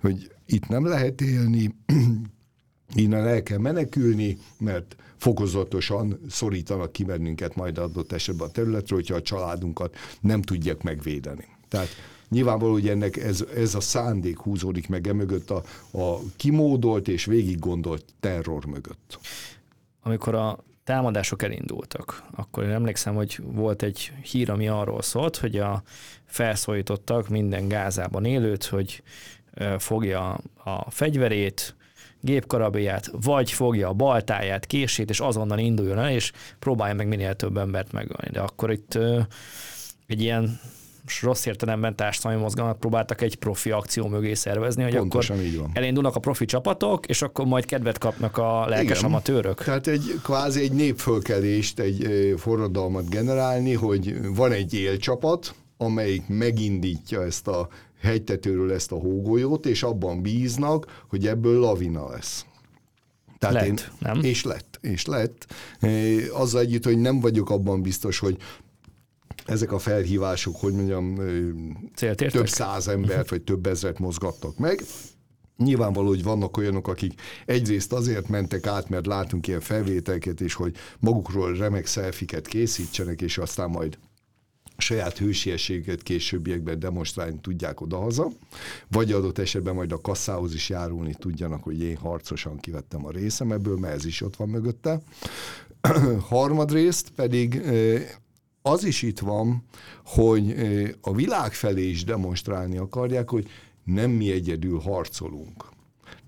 [0.00, 1.74] hogy itt nem lehet élni,
[2.94, 9.14] innen el kell menekülni, mert fokozatosan szorítanak ki bennünket majd adott esetben a területről, hogyha
[9.14, 11.46] a családunkat nem tudják megvédeni.
[11.68, 11.88] Tehát
[12.32, 17.24] Nyilvánvaló, hogy ennek ez, ez a szándék húzódik meg e mögött a, a kimódolt és
[17.24, 19.18] végig gondolt terror mögött.
[20.02, 25.56] Amikor a támadások elindultak, akkor én emlékszem, hogy volt egy hír, ami arról szólt, hogy
[25.56, 25.82] a
[26.24, 29.02] felszólítottak minden Gázában élőt, hogy
[29.78, 31.74] fogja a fegyverét,
[32.20, 37.56] gépkarabéját, vagy fogja a baltáját, kését, és azonnal induljon el, és próbálja meg minél több
[37.56, 38.30] embert megölni.
[38.30, 38.98] De akkor itt
[40.06, 40.60] egy ilyen
[41.20, 45.70] rossz értelemben társadalmi mozgalmat próbáltak egy profi akció mögé szervezni, hogy Pontosan akkor így van.
[45.74, 49.10] elindulnak a profi csapatok, és akkor majd kedvet kapnak a lelkes Igen.
[49.10, 49.64] amatőrök.
[49.64, 57.48] Tehát egy kvázi egy népfölkelést, egy forradalmat generálni, hogy van egy élcsapat, amelyik megindítja ezt
[57.48, 57.68] a
[58.00, 62.46] hegytetőről ezt a hógolyót, és abban bíznak, hogy ebből lavina lesz.
[63.38, 64.18] Tehát lett, én, nem?
[64.22, 65.46] És lett, és lett.
[66.32, 68.36] Azzal együtt, hogy nem vagyok abban biztos, hogy
[69.46, 71.14] ezek a felhívások, hogy mondjam,
[71.94, 72.30] Céltértek?
[72.30, 74.82] több száz embert vagy több ezret mozgattak meg.
[75.56, 80.76] Nyilvánvaló, hogy vannak olyanok, akik egyrészt azért mentek át, mert látunk ilyen felvételket, és hogy
[80.98, 83.98] magukról remek szelfiket készítsenek, és aztán majd
[84.76, 88.28] saját hősiességet későbbiekben demonstrálni tudják odahaza,
[88.88, 93.52] vagy adott esetben majd a kasszához is járulni tudjanak, hogy én harcosan kivettem a részem
[93.52, 95.00] ebből, mert ez is ott van mögötte.
[96.28, 97.62] Harmadrészt pedig
[98.62, 99.62] az is itt van,
[100.04, 100.54] hogy
[101.00, 103.48] a világ felé is demonstrálni akarják, hogy
[103.84, 105.70] nem mi egyedül harcolunk.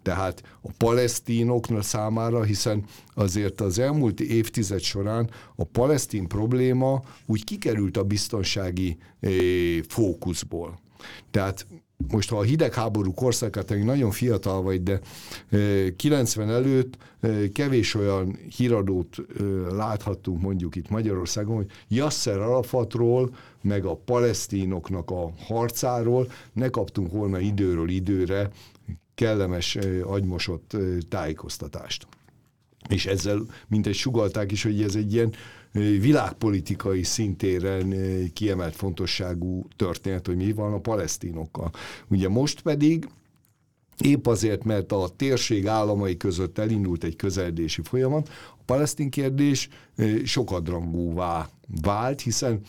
[0.02, 7.96] Tehát a palesztinoknak számára, hiszen azért az elmúlt évtized során a palesztin probléma úgy kikerült
[7.96, 8.96] a biztonsági
[9.88, 10.78] fókuszból.
[11.30, 11.66] Tehát
[12.10, 15.00] most ha a hidegháború korszakát, nagyon fiatal vagy, de
[15.96, 16.96] 90 előtt
[17.52, 19.16] kevés olyan híradót
[19.70, 27.38] láthattunk mondjuk itt Magyarországon, hogy Yasser Arafatról, meg a palesztinoknak a harcáról ne kaptunk volna
[27.38, 28.50] időről időre
[29.14, 30.76] kellemes, agymosott
[31.08, 32.06] tájékoztatást.
[32.88, 35.32] És ezzel mint egy sugalták is, hogy ez egy ilyen
[35.80, 37.94] világpolitikai szintéren
[38.32, 41.70] kiemelt fontosságú történet, hogy mi van a palesztinokkal.
[42.08, 43.08] Ugye most pedig
[43.98, 49.68] Épp azért, mert a térség államai között elindult egy közeledési folyamat, a palesztin kérdés
[50.24, 51.50] sokadrangúvá
[51.82, 52.60] vált, hiszen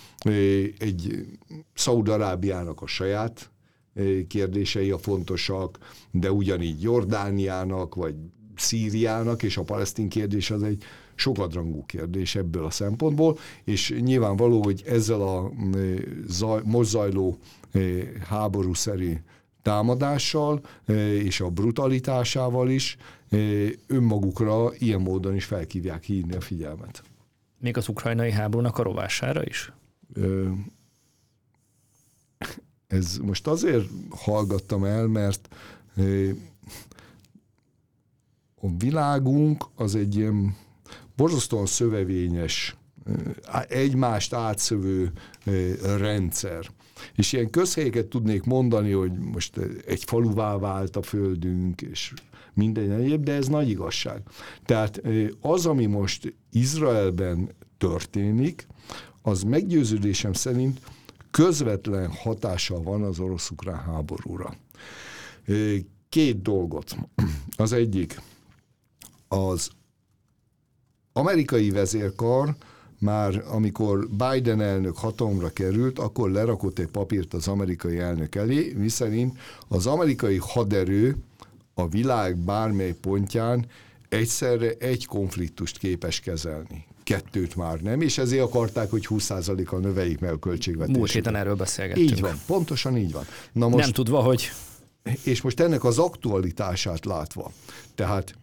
[0.78, 1.26] egy
[1.74, 3.52] Szaúd-Arábiának a saját
[4.28, 5.78] kérdései a fontosak,
[6.12, 8.16] de ugyanígy Jordániának, vagy
[8.56, 10.84] Szíriának, és a palesztin kérdés az egy
[11.16, 15.52] sokadrangú kérdés ebből a szempontból, és nyilvánvaló, hogy ezzel a
[16.28, 17.38] zaj, most zajló
[18.28, 19.14] háborúszerű
[19.62, 20.62] támadással
[21.24, 22.98] és a brutalitásával is
[23.88, 27.04] önmagukra ilyen módon is felkívják hívni a figyelmet.
[27.60, 29.72] Még az ukrajnai háborúnak a rovására is?
[32.88, 35.56] Ez most azért hallgattam el, mert
[38.62, 40.56] a világunk az egy ilyen
[41.16, 42.76] borzasztóan szövevényes,
[43.68, 45.12] egymást átszövő
[45.98, 46.70] rendszer.
[47.16, 52.14] És ilyen közhelyeket tudnék mondani, hogy most egy faluvá vált a földünk, és
[52.54, 54.22] minden egyéb, de ez nagy igazság.
[54.66, 55.02] Tehát
[55.42, 58.68] az, ami most Izraelben történik,
[59.22, 60.80] az meggyőződésem szerint
[61.32, 64.56] közvetlen hatással van az orosz-ukrán háborúra.
[66.10, 66.98] Két dolgot.
[67.58, 68.22] Az egyik,
[69.28, 69.70] az
[71.18, 72.56] amerikai vezérkar
[73.00, 79.38] már amikor Biden elnök hatalomra került, akkor lerakott egy papírt az amerikai elnök elé, miszerint
[79.68, 81.16] az amerikai haderő
[81.74, 83.66] a világ bármely pontján
[84.10, 86.86] egyszerre egy konfliktust képes kezelni.
[87.04, 90.98] Kettőt már nem, és ezért akarták, hogy 20%-kal növeljék meg a költségvetést.
[90.98, 92.10] Múlt héten erről beszélgettünk.
[92.10, 93.26] Így van, pontosan így van.
[93.52, 94.52] Na most, nem tudva, hogy...
[95.24, 97.52] És most ennek az aktualitását látva,
[97.96, 98.36] tehát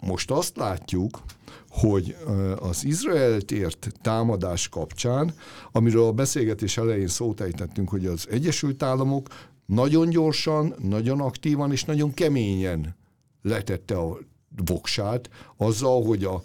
[0.00, 1.22] most azt látjuk,
[1.70, 2.16] hogy
[2.58, 5.34] az Izraelt ért támadás kapcsán,
[5.72, 9.28] amiről a beszélgetés elején szót ejtettünk, hogy az Egyesült Államok
[9.66, 12.96] nagyon gyorsan, nagyon aktívan és nagyon keményen
[13.42, 14.18] letette a
[14.66, 16.42] voksát, azzal, hogy a,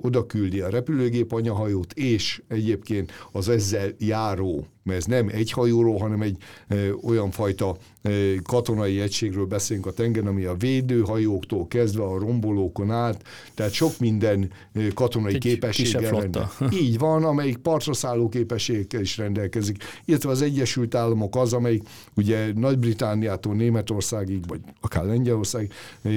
[0.00, 5.98] oda küldi a repülőgép anyahajót, és egyébként az ezzel járó mert ez nem egy hajóról,
[5.98, 6.36] hanem egy
[6.68, 8.10] e, olyan fajta e,
[8.42, 13.22] katonai egységről beszélünk a tengeren, ami a védőhajóktól kezdve a rombolókon át,
[13.54, 16.30] tehát sok minden e, katonai egy képességgel
[16.70, 21.82] Így van, amelyik partra szálló képességekkel is rendelkezik, illetve az Egyesült Államok az, amelyik
[22.16, 26.10] ugye Nagy-Britániától Németországig, vagy akár Lengyelországig, e,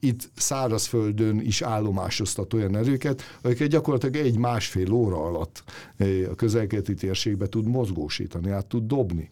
[0.00, 5.64] itt szárazföldön is állomásoztat olyan erőket, akiket gyakorlatilag egy másfél óra alatt
[6.30, 9.30] a közelkeleti térségbe tud mozgó mozgósítani, át tud dobni.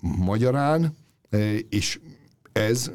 [0.00, 0.96] Magyarán,
[1.68, 2.00] és
[2.52, 2.90] ez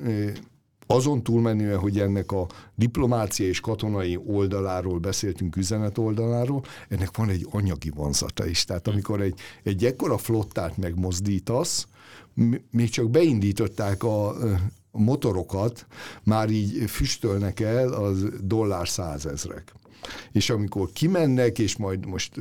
[0.87, 7.47] azon túlmenően, hogy ennek a diplomácia és katonai oldaláról beszéltünk, üzenet oldaláról, ennek van egy
[7.51, 8.65] anyagi vonzata is.
[8.65, 11.87] Tehát amikor egy, egy ekkora flottát megmozdítasz,
[12.71, 14.35] még csak beindították a,
[14.91, 15.85] motorokat,
[16.23, 19.73] már így füstölnek el az dollár százezrek
[20.31, 22.31] és amikor kimennek, és majd most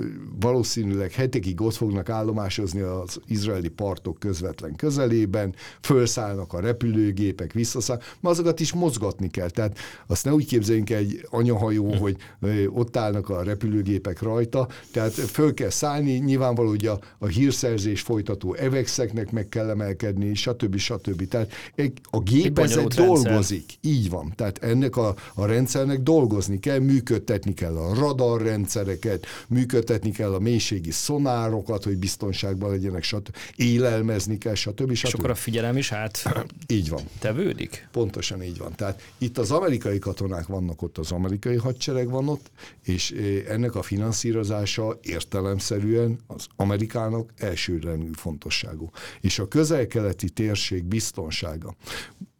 [0.41, 8.61] valószínűleg hetekig ott fognak állomásozni az izraeli partok közvetlen közelében, felszállnak a repülőgépek, visszaszállnak, azokat
[8.61, 9.51] is mozgatni kell.
[9.51, 11.99] Tehát azt ne úgy képzeljünk egy anyahajó, hm.
[11.99, 12.17] hogy
[12.69, 18.55] ott állnak a repülőgépek rajta, tehát föl kell szállni, nyilvánvaló, hogy a, a hírszerzés folytató
[18.55, 20.77] evexeknek meg kell emelkedni, stb.
[20.77, 21.29] stb.
[21.29, 21.53] Tehát
[22.11, 23.29] a gépezet dolgozik.
[23.29, 23.79] Rendszer.
[23.81, 24.33] Így van.
[24.37, 30.39] Tehát ennek a, a rendszernek dolgozni kell, működtetni működtetni kell a radarrendszereket, működtetni kell a
[30.39, 33.37] mélységi szonárokat, hogy biztonságban legyenek, stb.
[33.57, 34.79] élelmezni kell, stb.
[34.79, 34.91] stb.
[34.91, 36.23] És akkor a figyelem is át
[36.67, 37.03] így van.
[37.19, 37.89] tevődik?
[37.93, 38.75] Pontosan így van.
[38.75, 42.51] Tehát itt az amerikai katonák vannak ott, az amerikai hadsereg van ott,
[42.83, 48.91] és eh, ennek a finanszírozása értelemszerűen az Amerikának elsőrendű fontosságú.
[49.21, 51.75] És a közel-keleti térség biztonsága.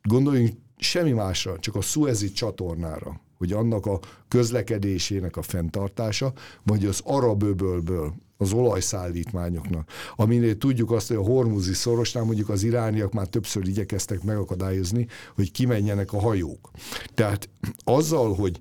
[0.03, 7.01] Gondoljunk semmi másra, csak a Suezi csatornára hogy annak a közlekedésének a fenntartása, vagy az
[7.05, 13.27] arab öbölből az olajszállítmányoknak, aminél tudjuk azt, hogy a hormuzi szorosnál mondjuk az irániak már
[13.27, 16.71] többször igyekeztek megakadályozni, hogy kimenjenek a hajók.
[17.15, 17.49] Tehát
[17.85, 18.57] azzal, hogy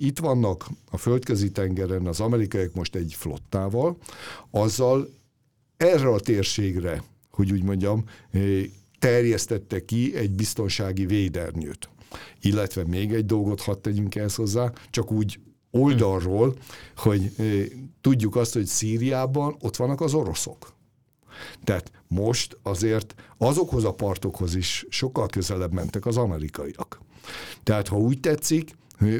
[0.00, 3.96] itt vannak a földközi tengeren az amerikaiak most egy flottával,
[4.50, 5.08] azzal
[5.76, 8.04] erre a térségre, hogy úgy mondjam,
[8.98, 11.88] terjesztette ki egy biztonsági védernyőt.
[12.40, 15.40] Illetve még egy dolgot hadd tegyünk ezt hozzá, csak úgy
[15.70, 16.56] oldalról,
[16.96, 17.32] hogy
[18.00, 20.76] tudjuk azt, hogy Szíriában ott vannak az oroszok.
[21.64, 27.00] Tehát most azért azokhoz a partokhoz is sokkal közelebb mentek az amerikaiak.
[27.62, 28.76] Tehát ha úgy tetszik,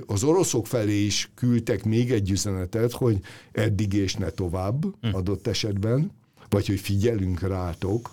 [0.06, 3.20] az oroszok felé is küldtek még egy üzenetet, hogy
[3.52, 5.14] eddig és ne tovább hm.
[5.14, 6.10] adott esetben,
[6.48, 8.10] vagy hogy figyelünk rátok,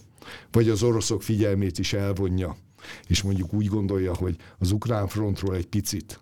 [0.52, 2.58] vagy az oroszok figyelmét is elvonja,
[3.08, 6.20] és mondjuk úgy gondolja, hogy az ukrán frontról egy picit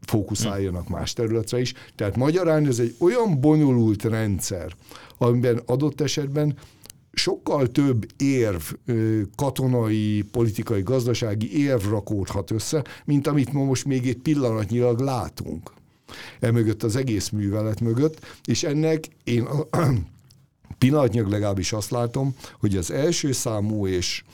[0.00, 1.74] fókuszáljanak más területre is.
[1.94, 4.72] Tehát magyarán ez egy olyan bonyolult rendszer,
[5.18, 6.56] amiben adott esetben
[7.12, 8.62] sokkal több érv,
[9.36, 15.72] katonai, politikai, gazdasági érv rakódhat össze, mint amit ma most még egy pillanatnyilag látunk.
[16.40, 19.48] Emögött az egész művelet mögött, és ennek én
[20.84, 24.24] pillanatnyilag legalábbis azt látom, hogy az első számú és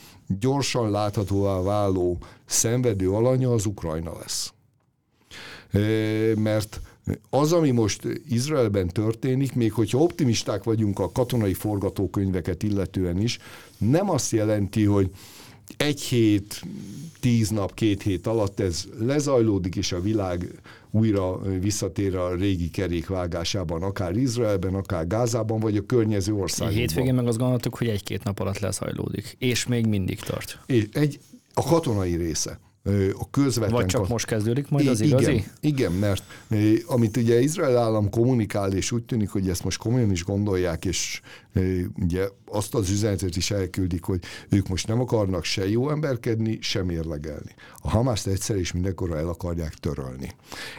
[0.40, 4.52] gyorsan láthatóvá váló szenvedő alanya az Ukrajna lesz.
[6.36, 6.80] Mert
[7.30, 13.38] az, ami most Izraelben történik, még hogyha optimisták vagyunk a katonai forgatókönyveket illetően is,
[13.78, 15.10] nem azt jelenti, hogy
[15.76, 16.62] egy hét,
[17.20, 20.60] tíz nap, két hét alatt ez lezajlódik, és a világ
[20.90, 26.80] újra visszatér a régi kerékvágásában, akár Izraelben, akár Gázában, vagy a környező országokban.
[26.80, 30.58] Hétvégén meg azt gondoltuk, hogy egy-két nap alatt lezajlódik, és még mindig tart.
[30.66, 31.20] És egy,
[31.54, 32.60] a katonai része
[33.18, 33.74] a közvetlen...
[33.74, 35.44] Vagy csak most kezdődik majd az igen, igazi?
[35.60, 36.22] Igen, mert
[36.86, 41.20] amit ugye Izrael állam kommunikál, és úgy tűnik, hogy ezt most komolyan is gondolják, és
[41.98, 46.86] ugye azt az üzenetet is elküldik, hogy ők most nem akarnak se jó emberkedni, sem
[46.86, 47.54] mérlegelni.
[47.78, 50.30] A Hamaszt egyszer és mindenkorra el akarják törölni.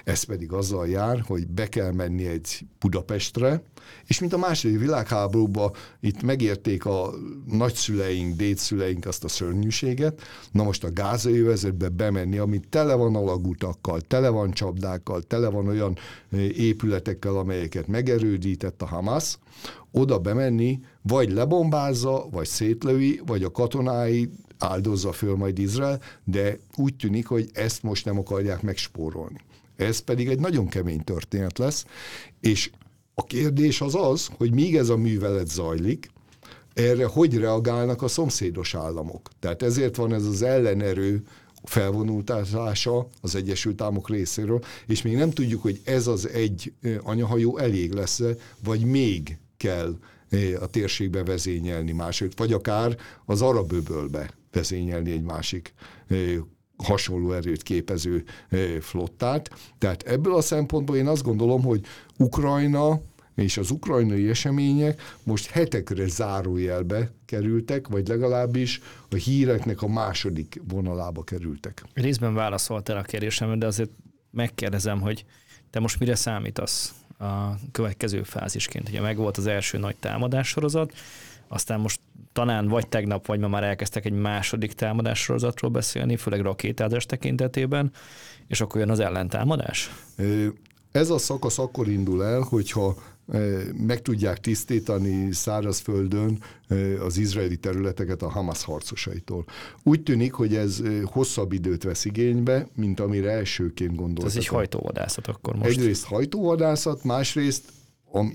[0.03, 3.63] Ez pedig azzal jár, hogy be kell menni egy Budapestre,
[4.07, 7.13] és mint a második világháborúban itt megérték a
[7.45, 10.21] nagyszüleink, dédszüleink azt a szörnyűséget,
[10.51, 15.67] na most a gázai övezetbe bemenni, ami tele van alagutakkal, tele van csapdákkal, tele van
[15.67, 15.97] olyan
[16.57, 19.37] épületekkel, amelyeket megerődített a Hamas,
[19.91, 26.95] oda bemenni, vagy lebombázza, vagy szétlövi, vagy a katonái áldozza föl majd Izrael, de úgy
[26.95, 29.39] tűnik, hogy ezt most nem akarják megspórolni.
[29.75, 31.85] Ez pedig egy nagyon kemény történet lesz,
[32.39, 32.71] és
[33.13, 36.11] a kérdés az az, hogy míg ez a művelet zajlik,
[36.73, 39.29] erre hogy reagálnak a szomszédos államok.
[39.39, 41.23] Tehát ezért van ez az ellenerő
[41.63, 47.91] felvonultása az Egyesült Államok részéről, és még nem tudjuk, hogy ez az egy anyahajó elég
[47.91, 48.21] lesz
[48.63, 49.97] vagy még kell
[50.59, 55.73] a térségbe vezényelni máshogy, vagy akár az arab öbölbe vezényelni egy másik
[56.83, 58.23] hasonló erőt képező
[58.79, 59.49] flottát.
[59.77, 61.85] Tehát ebből a szempontból én azt gondolom, hogy
[62.17, 63.01] Ukrajna
[63.35, 71.23] és az ukrajnai események most hetekre zárójelbe kerültek, vagy legalábbis a híreknek a második vonalába
[71.23, 71.83] kerültek.
[71.93, 73.89] Részben válaszoltál a kérdésemre, de azért
[74.31, 75.25] megkérdezem, hogy
[75.69, 78.89] te most mire számítasz a következő fázisként?
[78.89, 80.93] Ugye meg volt az első nagy támadássorozat,
[81.53, 81.99] aztán most
[82.33, 87.91] talán vagy tegnap, vagy ma már elkezdtek egy második támadássorozatról beszélni, főleg rakétázás tekintetében,
[88.47, 89.91] és akkor jön az ellentámadás?
[90.91, 92.95] Ez a szakasz akkor indul el, hogyha
[93.87, 96.43] meg tudják tisztítani szárazföldön
[97.05, 99.45] az izraeli területeket a Hamas harcosaitól.
[99.83, 104.31] Úgy tűnik, hogy ez hosszabb időt vesz igénybe, mint amire elsőként gondoltak.
[104.31, 105.69] Ez egy hajtóvadászat akkor most.
[105.69, 107.63] Egyrészt hajtóvadászat, másrészt
[108.11, 108.31] ami,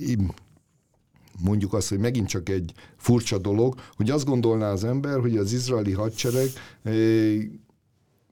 [1.42, 5.52] mondjuk azt, hogy megint csak egy furcsa dolog, hogy azt gondolná az ember, hogy az
[5.52, 6.48] izraeli hadsereg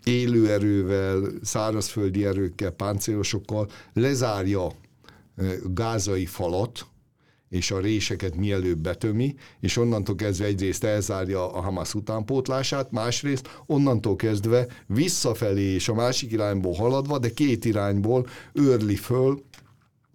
[0.05, 4.73] élőerővel, szárazföldi erőkkel, páncélosokkal lezárja
[5.65, 6.87] gázai falat,
[7.49, 14.17] és a réseket mielőbb betömi, és onnantól kezdve egyrészt elzárja a Hamas utánpótlását, másrészt onnantól
[14.17, 19.43] kezdve visszafelé és a másik irányból haladva, de két irányból őrli föl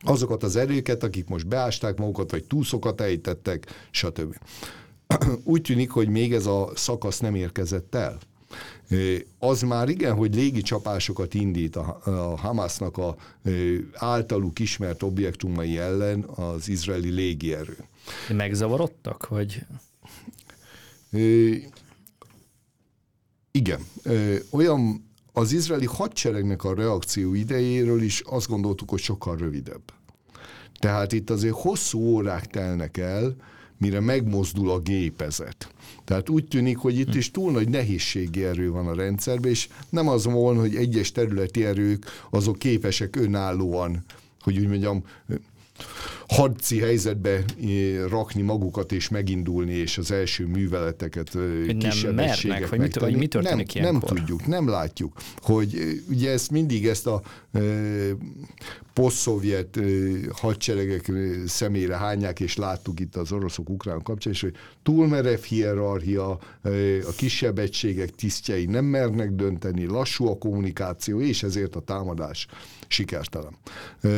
[0.02, 4.36] azokat az erőket, akik most beásták magukat, vagy túszokat ejtettek, stb.
[5.44, 8.20] Úgy tűnik, hogy még ez a szakasz nem érkezett el.
[9.40, 13.16] Az már igen, hogy légi csapásokat indít a, a a
[13.94, 17.78] általuk ismert objektumai ellen az izraeli légierő.
[18.30, 19.66] Megzavarodtak, vagy?
[23.52, 23.80] Igen.
[24.52, 25.09] Olyan
[25.40, 29.82] az izraeli hadseregnek a reakció idejéről is azt gondoltuk, hogy sokkal rövidebb.
[30.80, 33.36] Tehát itt azért hosszú órák telnek el,
[33.78, 35.74] mire megmozdul a gépezet.
[36.06, 40.08] Tehát úgy tűnik, hogy itt is túl nagy nehézségi erő van a rendszerben, és nem
[40.08, 44.04] az volna, hogy egyes területi erők azok képesek önállóan,
[44.42, 45.04] hogy úgy mondjam,
[46.28, 47.44] hadci helyzetbe eh,
[48.10, 52.70] rakni magukat és megindulni, és az első műveleteket hogy kisebb nem mernek,
[53.00, 57.22] vagy, mi történik nem, nem tudjuk, nem látjuk, hogy ugye ezt mindig ezt a
[57.52, 57.62] e,
[58.94, 59.82] posztszovjet e,
[60.32, 61.12] hadseregek
[61.46, 67.12] szemére hányják, és láttuk itt az oroszok ukrán kapcsán, és hogy túlmerev hierarchia, e, a
[67.16, 72.48] kisebb egységek tisztjei nem mernek dönteni, lassú a kommunikáció, és ezért a támadás
[72.88, 73.54] sikertelen.
[74.02, 74.10] E,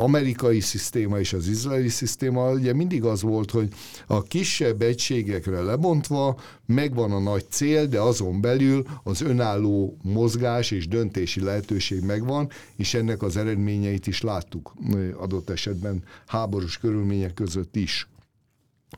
[0.00, 3.68] amerikai szisztéma és az izraeli szisztéma ugye mindig az volt, hogy
[4.06, 10.88] a kisebb egységekre lebontva megvan a nagy cél, de azon belül az önálló mozgás és
[10.88, 14.74] döntési lehetőség megvan, és ennek az eredményeit is láttuk
[15.16, 18.08] adott esetben háborús körülmények között is.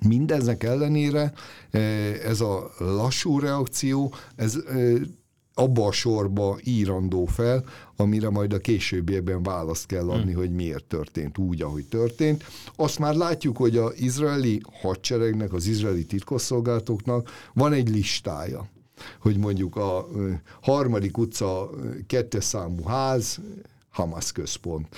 [0.09, 1.33] Mindezek ellenére
[2.25, 4.59] ez a lassú reakció, ez
[5.55, 7.65] abba a sorba írandó fel,
[7.97, 10.41] amire majd a későbbiekben választ kell adni, hmm.
[10.41, 12.45] hogy miért történt úgy, ahogy történt.
[12.77, 18.71] Azt már látjuk, hogy az izraeli hadseregnek, az izraeli titkosszolgálatoknak van egy listája
[19.21, 20.09] hogy mondjuk a
[20.63, 21.71] harmadik utca
[22.07, 23.41] kettes számú ház
[23.93, 24.97] Hamas központ.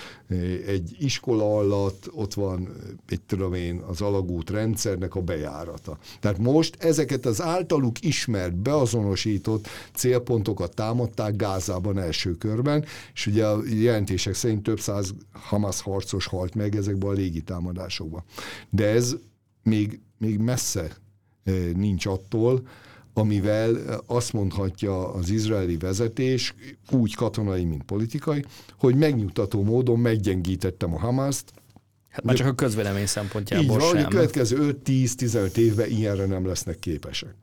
[0.66, 2.68] Egy iskola alatt ott van,
[3.08, 5.98] egy tudom én, az alagút rendszernek a bejárata.
[6.20, 12.84] Tehát most ezeket az általuk ismert, beazonosított célpontokat támadták Gázában első körben,
[13.14, 18.22] és ugye a jelentések szerint több száz Hamas harcos halt meg ezekben a légitámadásokban.
[18.70, 19.16] De ez
[19.62, 20.96] még, még messze
[21.74, 22.66] nincs attól,
[23.14, 26.54] amivel azt mondhatja az izraeli vezetés,
[26.90, 28.44] úgy katonai, mint politikai,
[28.78, 31.52] hogy megnyugtató módon meggyengítettem a Hamaszt,
[32.08, 34.04] Hát már csak a közvélemény szempontjából így van, sem.
[34.04, 37.34] a következő 5-10-15 évben ilyenre nem lesznek képesek.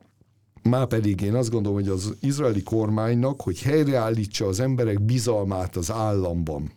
[0.62, 5.90] Már pedig én azt gondolom, hogy az izraeli kormánynak, hogy helyreállítsa az emberek bizalmát az
[5.90, 6.72] államban,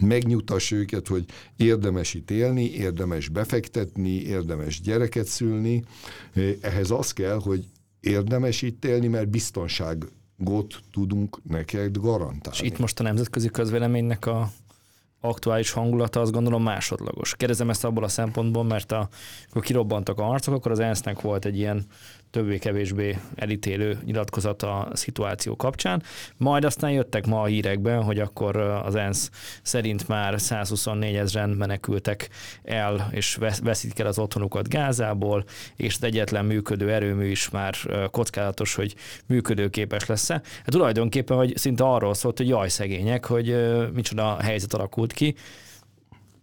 [0.00, 1.24] megnyugtassa őket, hogy
[1.56, 5.84] érdemes itt élni, érdemes befektetni, érdemes gyereket szülni.
[6.60, 7.68] Ehhez az kell, hogy
[8.06, 12.58] érdemes itt élni, mert biztonságot tudunk neked garantálni.
[12.58, 14.50] És itt most a nemzetközi közvéleménynek a
[15.20, 17.36] aktuális hangulata azt gondolom másodlagos.
[17.36, 19.08] Kérdezem ezt abból a szempontból, mert a,
[19.44, 21.86] amikor kirobbantak a harcok, akkor az ENSZ-nek volt egy ilyen
[22.34, 26.02] többé-kevésbé elítélő nyilatkozat a szituáció kapcsán.
[26.36, 29.30] Majd aztán jöttek ma a hírekben, hogy akkor az ENSZ
[29.62, 32.28] szerint már 124 ezeren menekültek
[32.62, 35.44] el, és veszítik el az otthonukat Gázából,
[35.76, 37.74] és az egyetlen működő erőmű is már
[38.10, 38.94] kockázatos, hogy
[39.26, 40.34] működőképes lesz-e.
[40.34, 43.56] Hát tulajdonképpen, hogy szinte arról szólt, hogy jaj szegények, hogy
[43.92, 45.34] micsoda helyzet alakult ki,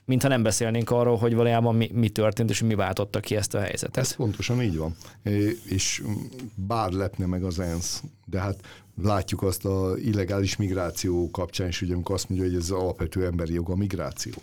[0.06, 3.60] mintha nem beszélnénk arról, hogy valójában mi, mi történt, és mi váltotta ki ezt a
[3.60, 3.97] helyzetet.
[3.97, 4.95] Ez pontosan így van.
[5.66, 6.04] És
[6.56, 8.60] bár lepne meg az ENSZ, de hát
[9.02, 13.26] látjuk azt a illegális migráció kapcsán is, hogy amikor azt mondja, hogy ez az alapvető
[13.26, 14.34] emberi jog a migráció.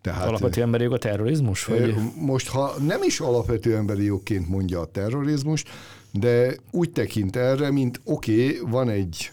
[0.00, 1.64] Tehát, alapvető emberi jog a terrorizmus?
[1.64, 1.94] Vagy?
[2.16, 5.64] Most, ha nem is alapvető emberi jogként mondja a terrorizmus,
[6.12, 9.32] de úgy tekint erre, mint oké, okay, van egy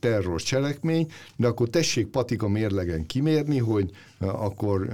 [0.00, 4.88] terror cselekmény, de akkor tessék patika mérlegen kimérni, hogy akkor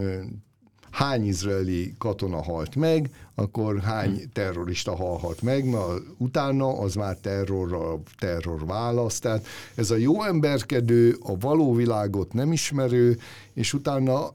[0.91, 8.01] hány izraeli katona halt meg, akkor hány terrorista halhat meg, mert utána az már terrorra,
[8.19, 9.23] terror választ.
[9.23, 13.19] Tehát ez a jó emberkedő, a való világot nem ismerő,
[13.55, 14.31] és utána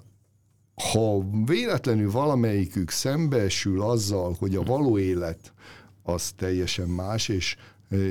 [0.92, 5.54] ha véletlenül valamelyikük szembesül azzal, hogy a való élet
[6.04, 7.56] az teljesen más, és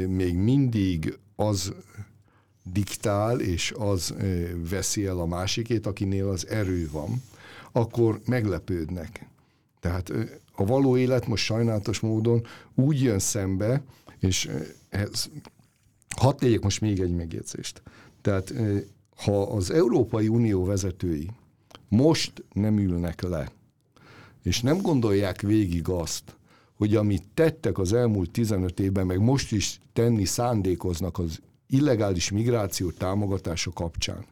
[0.06, 1.72] még mindig az
[2.72, 4.14] diktál, és az
[4.70, 7.22] veszi el a másikét, akinél az erő van,
[7.72, 9.26] akkor meglepődnek.
[9.80, 10.12] Tehát
[10.52, 13.82] a való élet most sajnálatos módon úgy jön szembe,
[14.18, 14.50] és
[14.88, 15.28] ez,
[16.16, 17.82] hadd tegyek most még egy megjegyzést.
[18.20, 18.54] Tehát
[19.16, 21.30] ha az Európai Unió vezetői
[21.88, 23.50] most nem ülnek le,
[24.42, 26.36] és nem gondolják végig azt,
[26.74, 32.90] hogy amit tettek az elmúlt 15 évben, meg most is tenni szándékoznak az illegális migráció
[32.90, 34.24] támogatása kapcsán,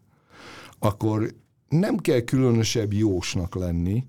[0.79, 1.35] akkor
[1.69, 4.05] nem kell különösebb jósnak lenni,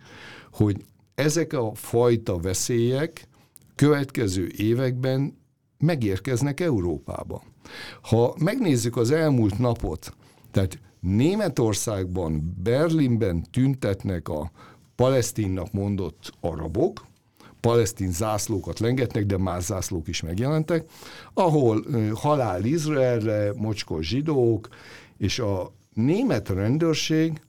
[0.52, 3.28] hogy ezek a fajta veszélyek
[3.76, 5.38] következő években
[5.78, 7.44] megérkeznek Európába.
[8.02, 10.14] Ha megnézzük az elmúlt napot,
[10.52, 14.52] tehát Németországban, Berlinben tüntetnek a
[14.96, 17.06] palesztinnak mondott arabok,
[17.60, 20.90] palesztin zászlókat lengetnek, de más zászlók is megjelentek,
[21.34, 24.68] ahol halál Izraelre, mocskos zsidók,
[25.18, 27.42] és a német rendőrség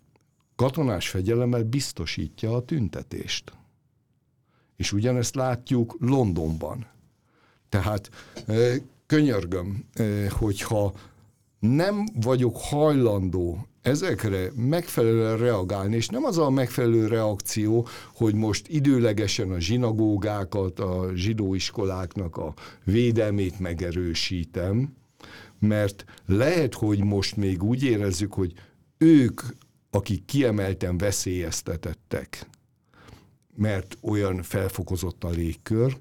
[0.57, 3.53] katonás fegyelemmel biztosítja a tüntetést.
[4.77, 6.87] És ugyanezt látjuk Londonban.
[7.69, 8.11] Tehát
[9.07, 9.85] könyörgöm,
[10.31, 10.93] hogyha
[11.59, 19.51] nem vagyok hajlandó ezekre megfelelően reagálni, és nem az a megfelelő reakció, hogy most időlegesen
[19.51, 22.55] a zsinagógákat, a zsidóiskoláknak a
[22.85, 24.97] védelmét megerősítem,
[25.59, 28.53] mert lehet, hogy most még úgy érezzük, hogy
[28.99, 29.41] ők,
[29.91, 32.47] akik kiemelten veszélyeztetettek,
[33.57, 35.97] mert olyan felfokozott a légkör,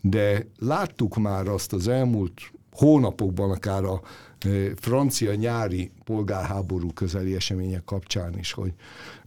[0.00, 4.00] de láttuk már azt az elmúlt hónapokban, akár a
[4.76, 8.72] francia nyári polgárháború közeli események kapcsán is, hogy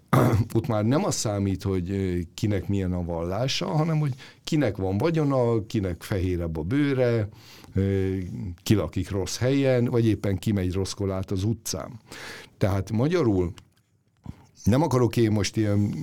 [0.56, 5.66] ott már nem az számít, hogy kinek milyen a vallása, hanem hogy kinek van vagyona,
[5.66, 7.30] kinek fehérebb a bőre,
[8.64, 12.00] ki lakik rossz helyen, vagy éppen kimegy rosszkolát az utcán.
[12.58, 13.54] Tehát magyarul
[14.64, 15.94] nem akarok én most ilyen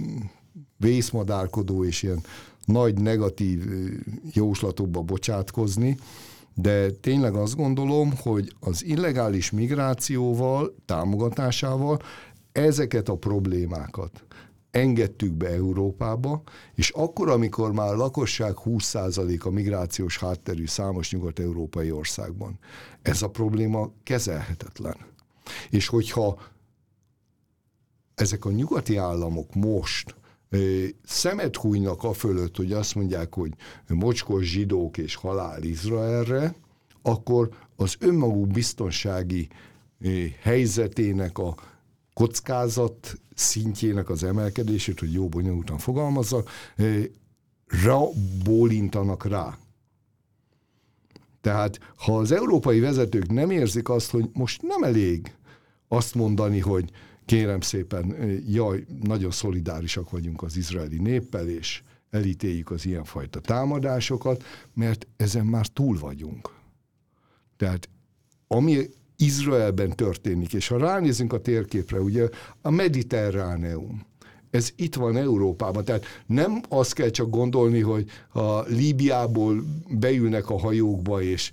[0.76, 2.20] vészmadárkodó és ilyen
[2.64, 3.64] nagy negatív
[4.32, 5.96] jóslatokba bocsátkozni,
[6.60, 11.98] de tényleg azt gondolom, hogy az illegális migrációval, támogatásával
[12.52, 14.24] ezeket a problémákat
[14.70, 16.42] engedtük be Európába,
[16.74, 22.58] és akkor, amikor már lakosság 20% a migrációs hátterű számos nyugat-európai országban,
[23.02, 24.96] ez a probléma kezelhetetlen.
[25.70, 26.38] És hogyha
[28.14, 30.14] ezek a nyugati államok most
[31.04, 33.52] szemet hújnak a fölött, hogy azt mondják, hogy
[33.88, 36.54] mocskos zsidók és halál Izraelre,
[37.02, 39.48] akkor az önmaguk biztonsági
[40.40, 41.54] helyzetének a
[42.14, 46.44] kockázat szintjének az emelkedését, hogy jó bonyolultan fogalmazza,
[47.66, 47.98] rá
[48.44, 49.58] bólintanak rá.
[51.40, 55.34] Tehát ha az európai vezetők nem érzik azt, hogy most nem elég
[55.88, 56.90] azt mondani, hogy
[57.28, 58.16] kérem szépen,
[58.46, 65.66] jaj, nagyon szolidárisak vagyunk az izraeli néppel, és elítéljük az ilyenfajta támadásokat, mert ezen már
[65.66, 66.54] túl vagyunk.
[67.56, 67.88] Tehát
[68.46, 72.28] ami Izraelben történik, és ha ránézünk a térképre, ugye
[72.62, 74.06] a Mediterráneum,
[74.50, 75.84] ez itt van Európában.
[75.84, 81.50] Tehát nem azt kell csak gondolni, hogy a Líbiából beülnek a hajókba, és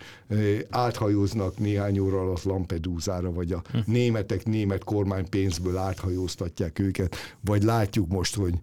[0.69, 3.77] áthajóznak néhány óra alatt Lampedusára, vagy a hm.
[3.91, 8.53] németek német kormány pénzből áthajóztatják őket, vagy látjuk most, hogy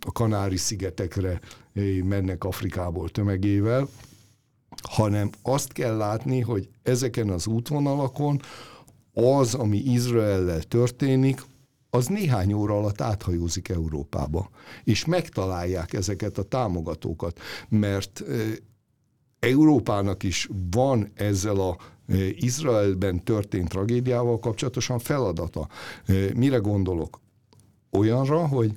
[0.00, 1.40] a Kanári-szigetekre
[2.04, 3.88] mennek Afrikából tömegével,
[4.82, 8.40] hanem azt kell látni, hogy ezeken az útvonalakon
[9.14, 11.42] az, ami Izraellel történik,
[11.94, 14.50] az néhány óra alatt áthajózik Európába,
[14.84, 18.22] és megtalálják ezeket a támogatókat, mert
[19.38, 21.76] Európának is van ezzel a
[22.34, 25.68] Izraelben történt tragédiával kapcsolatosan feladata.
[26.34, 27.20] Mire gondolok?
[27.90, 28.72] Olyanra, hogy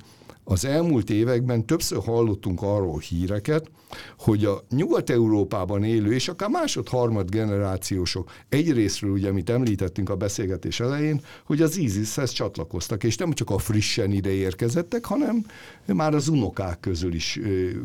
[0.48, 3.70] az elmúlt években többször hallottunk arról híreket,
[4.18, 11.20] hogy a Nyugat-Európában élő, és akár másod-harmad generációsok egyrésztről, ugye, amit említettünk a beszélgetés elején,
[11.44, 15.46] hogy az ISIS-hez csatlakoztak, és nem csak a frissen ide érkezettek, hanem
[15.86, 17.40] már az unokák közül is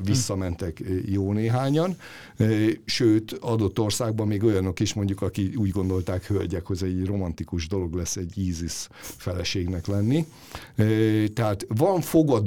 [0.05, 1.95] visszamentek jó néhányan,
[2.85, 7.93] sőt, adott országban még olyanok is, mondjuk, aki úgy gondolták hölgyek, hogy egy romantikus dolog
[7.93, 10.25] lesz egy ISIS feleségnek lenni.
[11.33, 12.01] Tehát van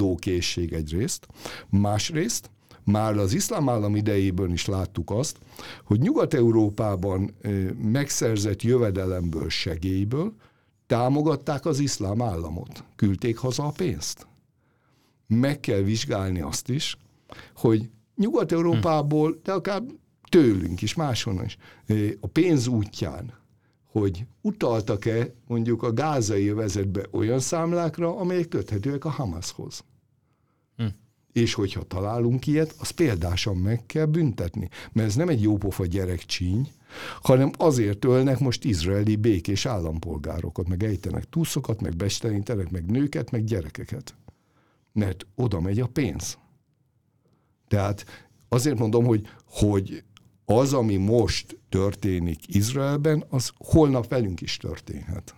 [0.05, 1.27] fogadókészség egyrészt,
[1.69, 2.49] másrészt,
[2.83, 5.37] már az iszlám állam idejében is láttuk azt,
[5.83, 7.35] hogy Nyugat-Európában
[7.81, 10.33] megszerzett jövedelemből, segélyből
[10.87, 14.27] támogatták az iszlám államot, küldték haza a pénzt.
[15.27, 16.97] Meg kell vizsgálni azt is,
[17.55, 19.81] hogy Nyugat-Európából, de akár
[20.29, 21.57] tőlünk is, máshonnan is,
[22.19, 23.33] a pénz útján,
[23.91, 29.83] hogy utaltak-e mondjuk a gázai vezetbe olyan számlákra, amelyek köthetőek a Hamashoz
[31.35, 34.69] és hogyha találunk ilyet, az példásan meg kell büntetni.
[34.91, 36.71] Mert ez nem egy jópofa gyerekcsíny,
[37.21, 43.43] hanem azért ölnek most izraeli békés állampolgárokat, meg ejtenek túszokat, meg bestenítenek, meg nőket, meg
[43.43, 44.15] gyerekeket.
[44.93, 46.37] Mert oda megy a pénz.
[47.67, 48.05] Tehát
[48.49, 50.03] azért mondom, hogy, hogy
[50.45, 55.35] az, ami most történik Izraelben, az holnap velünk is történhet.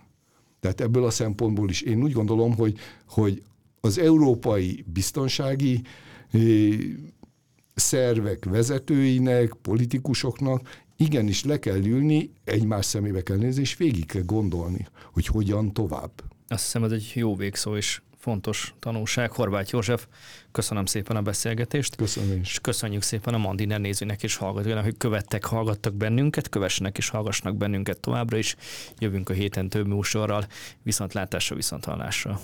[0.60, 2.78] Tehát ebből a szempontból is én úgy gondolom, hogy,
[3.08, 3.42] hogy
[3.80, 5.82] az európai biztonsági
[7.74, 14.86] szervek vezetőinek, politikusoknak igenis le kell ülni, egymás szemébe kell nézni, és végig kell gondolni,
[15.12, 16.10] hogy hogyan tovább.
[16.48, 19.32] Azt hiszem, ez egy jó végszó, és fontos tanulság.
[19.32, 20.06] Horváth József,
[20.52, 21.96] köszönöm szépen a beszélgetést.
[21.96, 27.08] Köszönöm És köszönjük szépen a Mandiner nézőnek és hallgatóinak, hogy követtek, hallgattak bennünket, kövessenek és
[27.08, 28.56] hallgassanak bennünket továbbra is.
[28.98, 30.46] Jövünk a héten több műsorral,
[30.82, 32.36] viszontlátásra, viszonthallásra.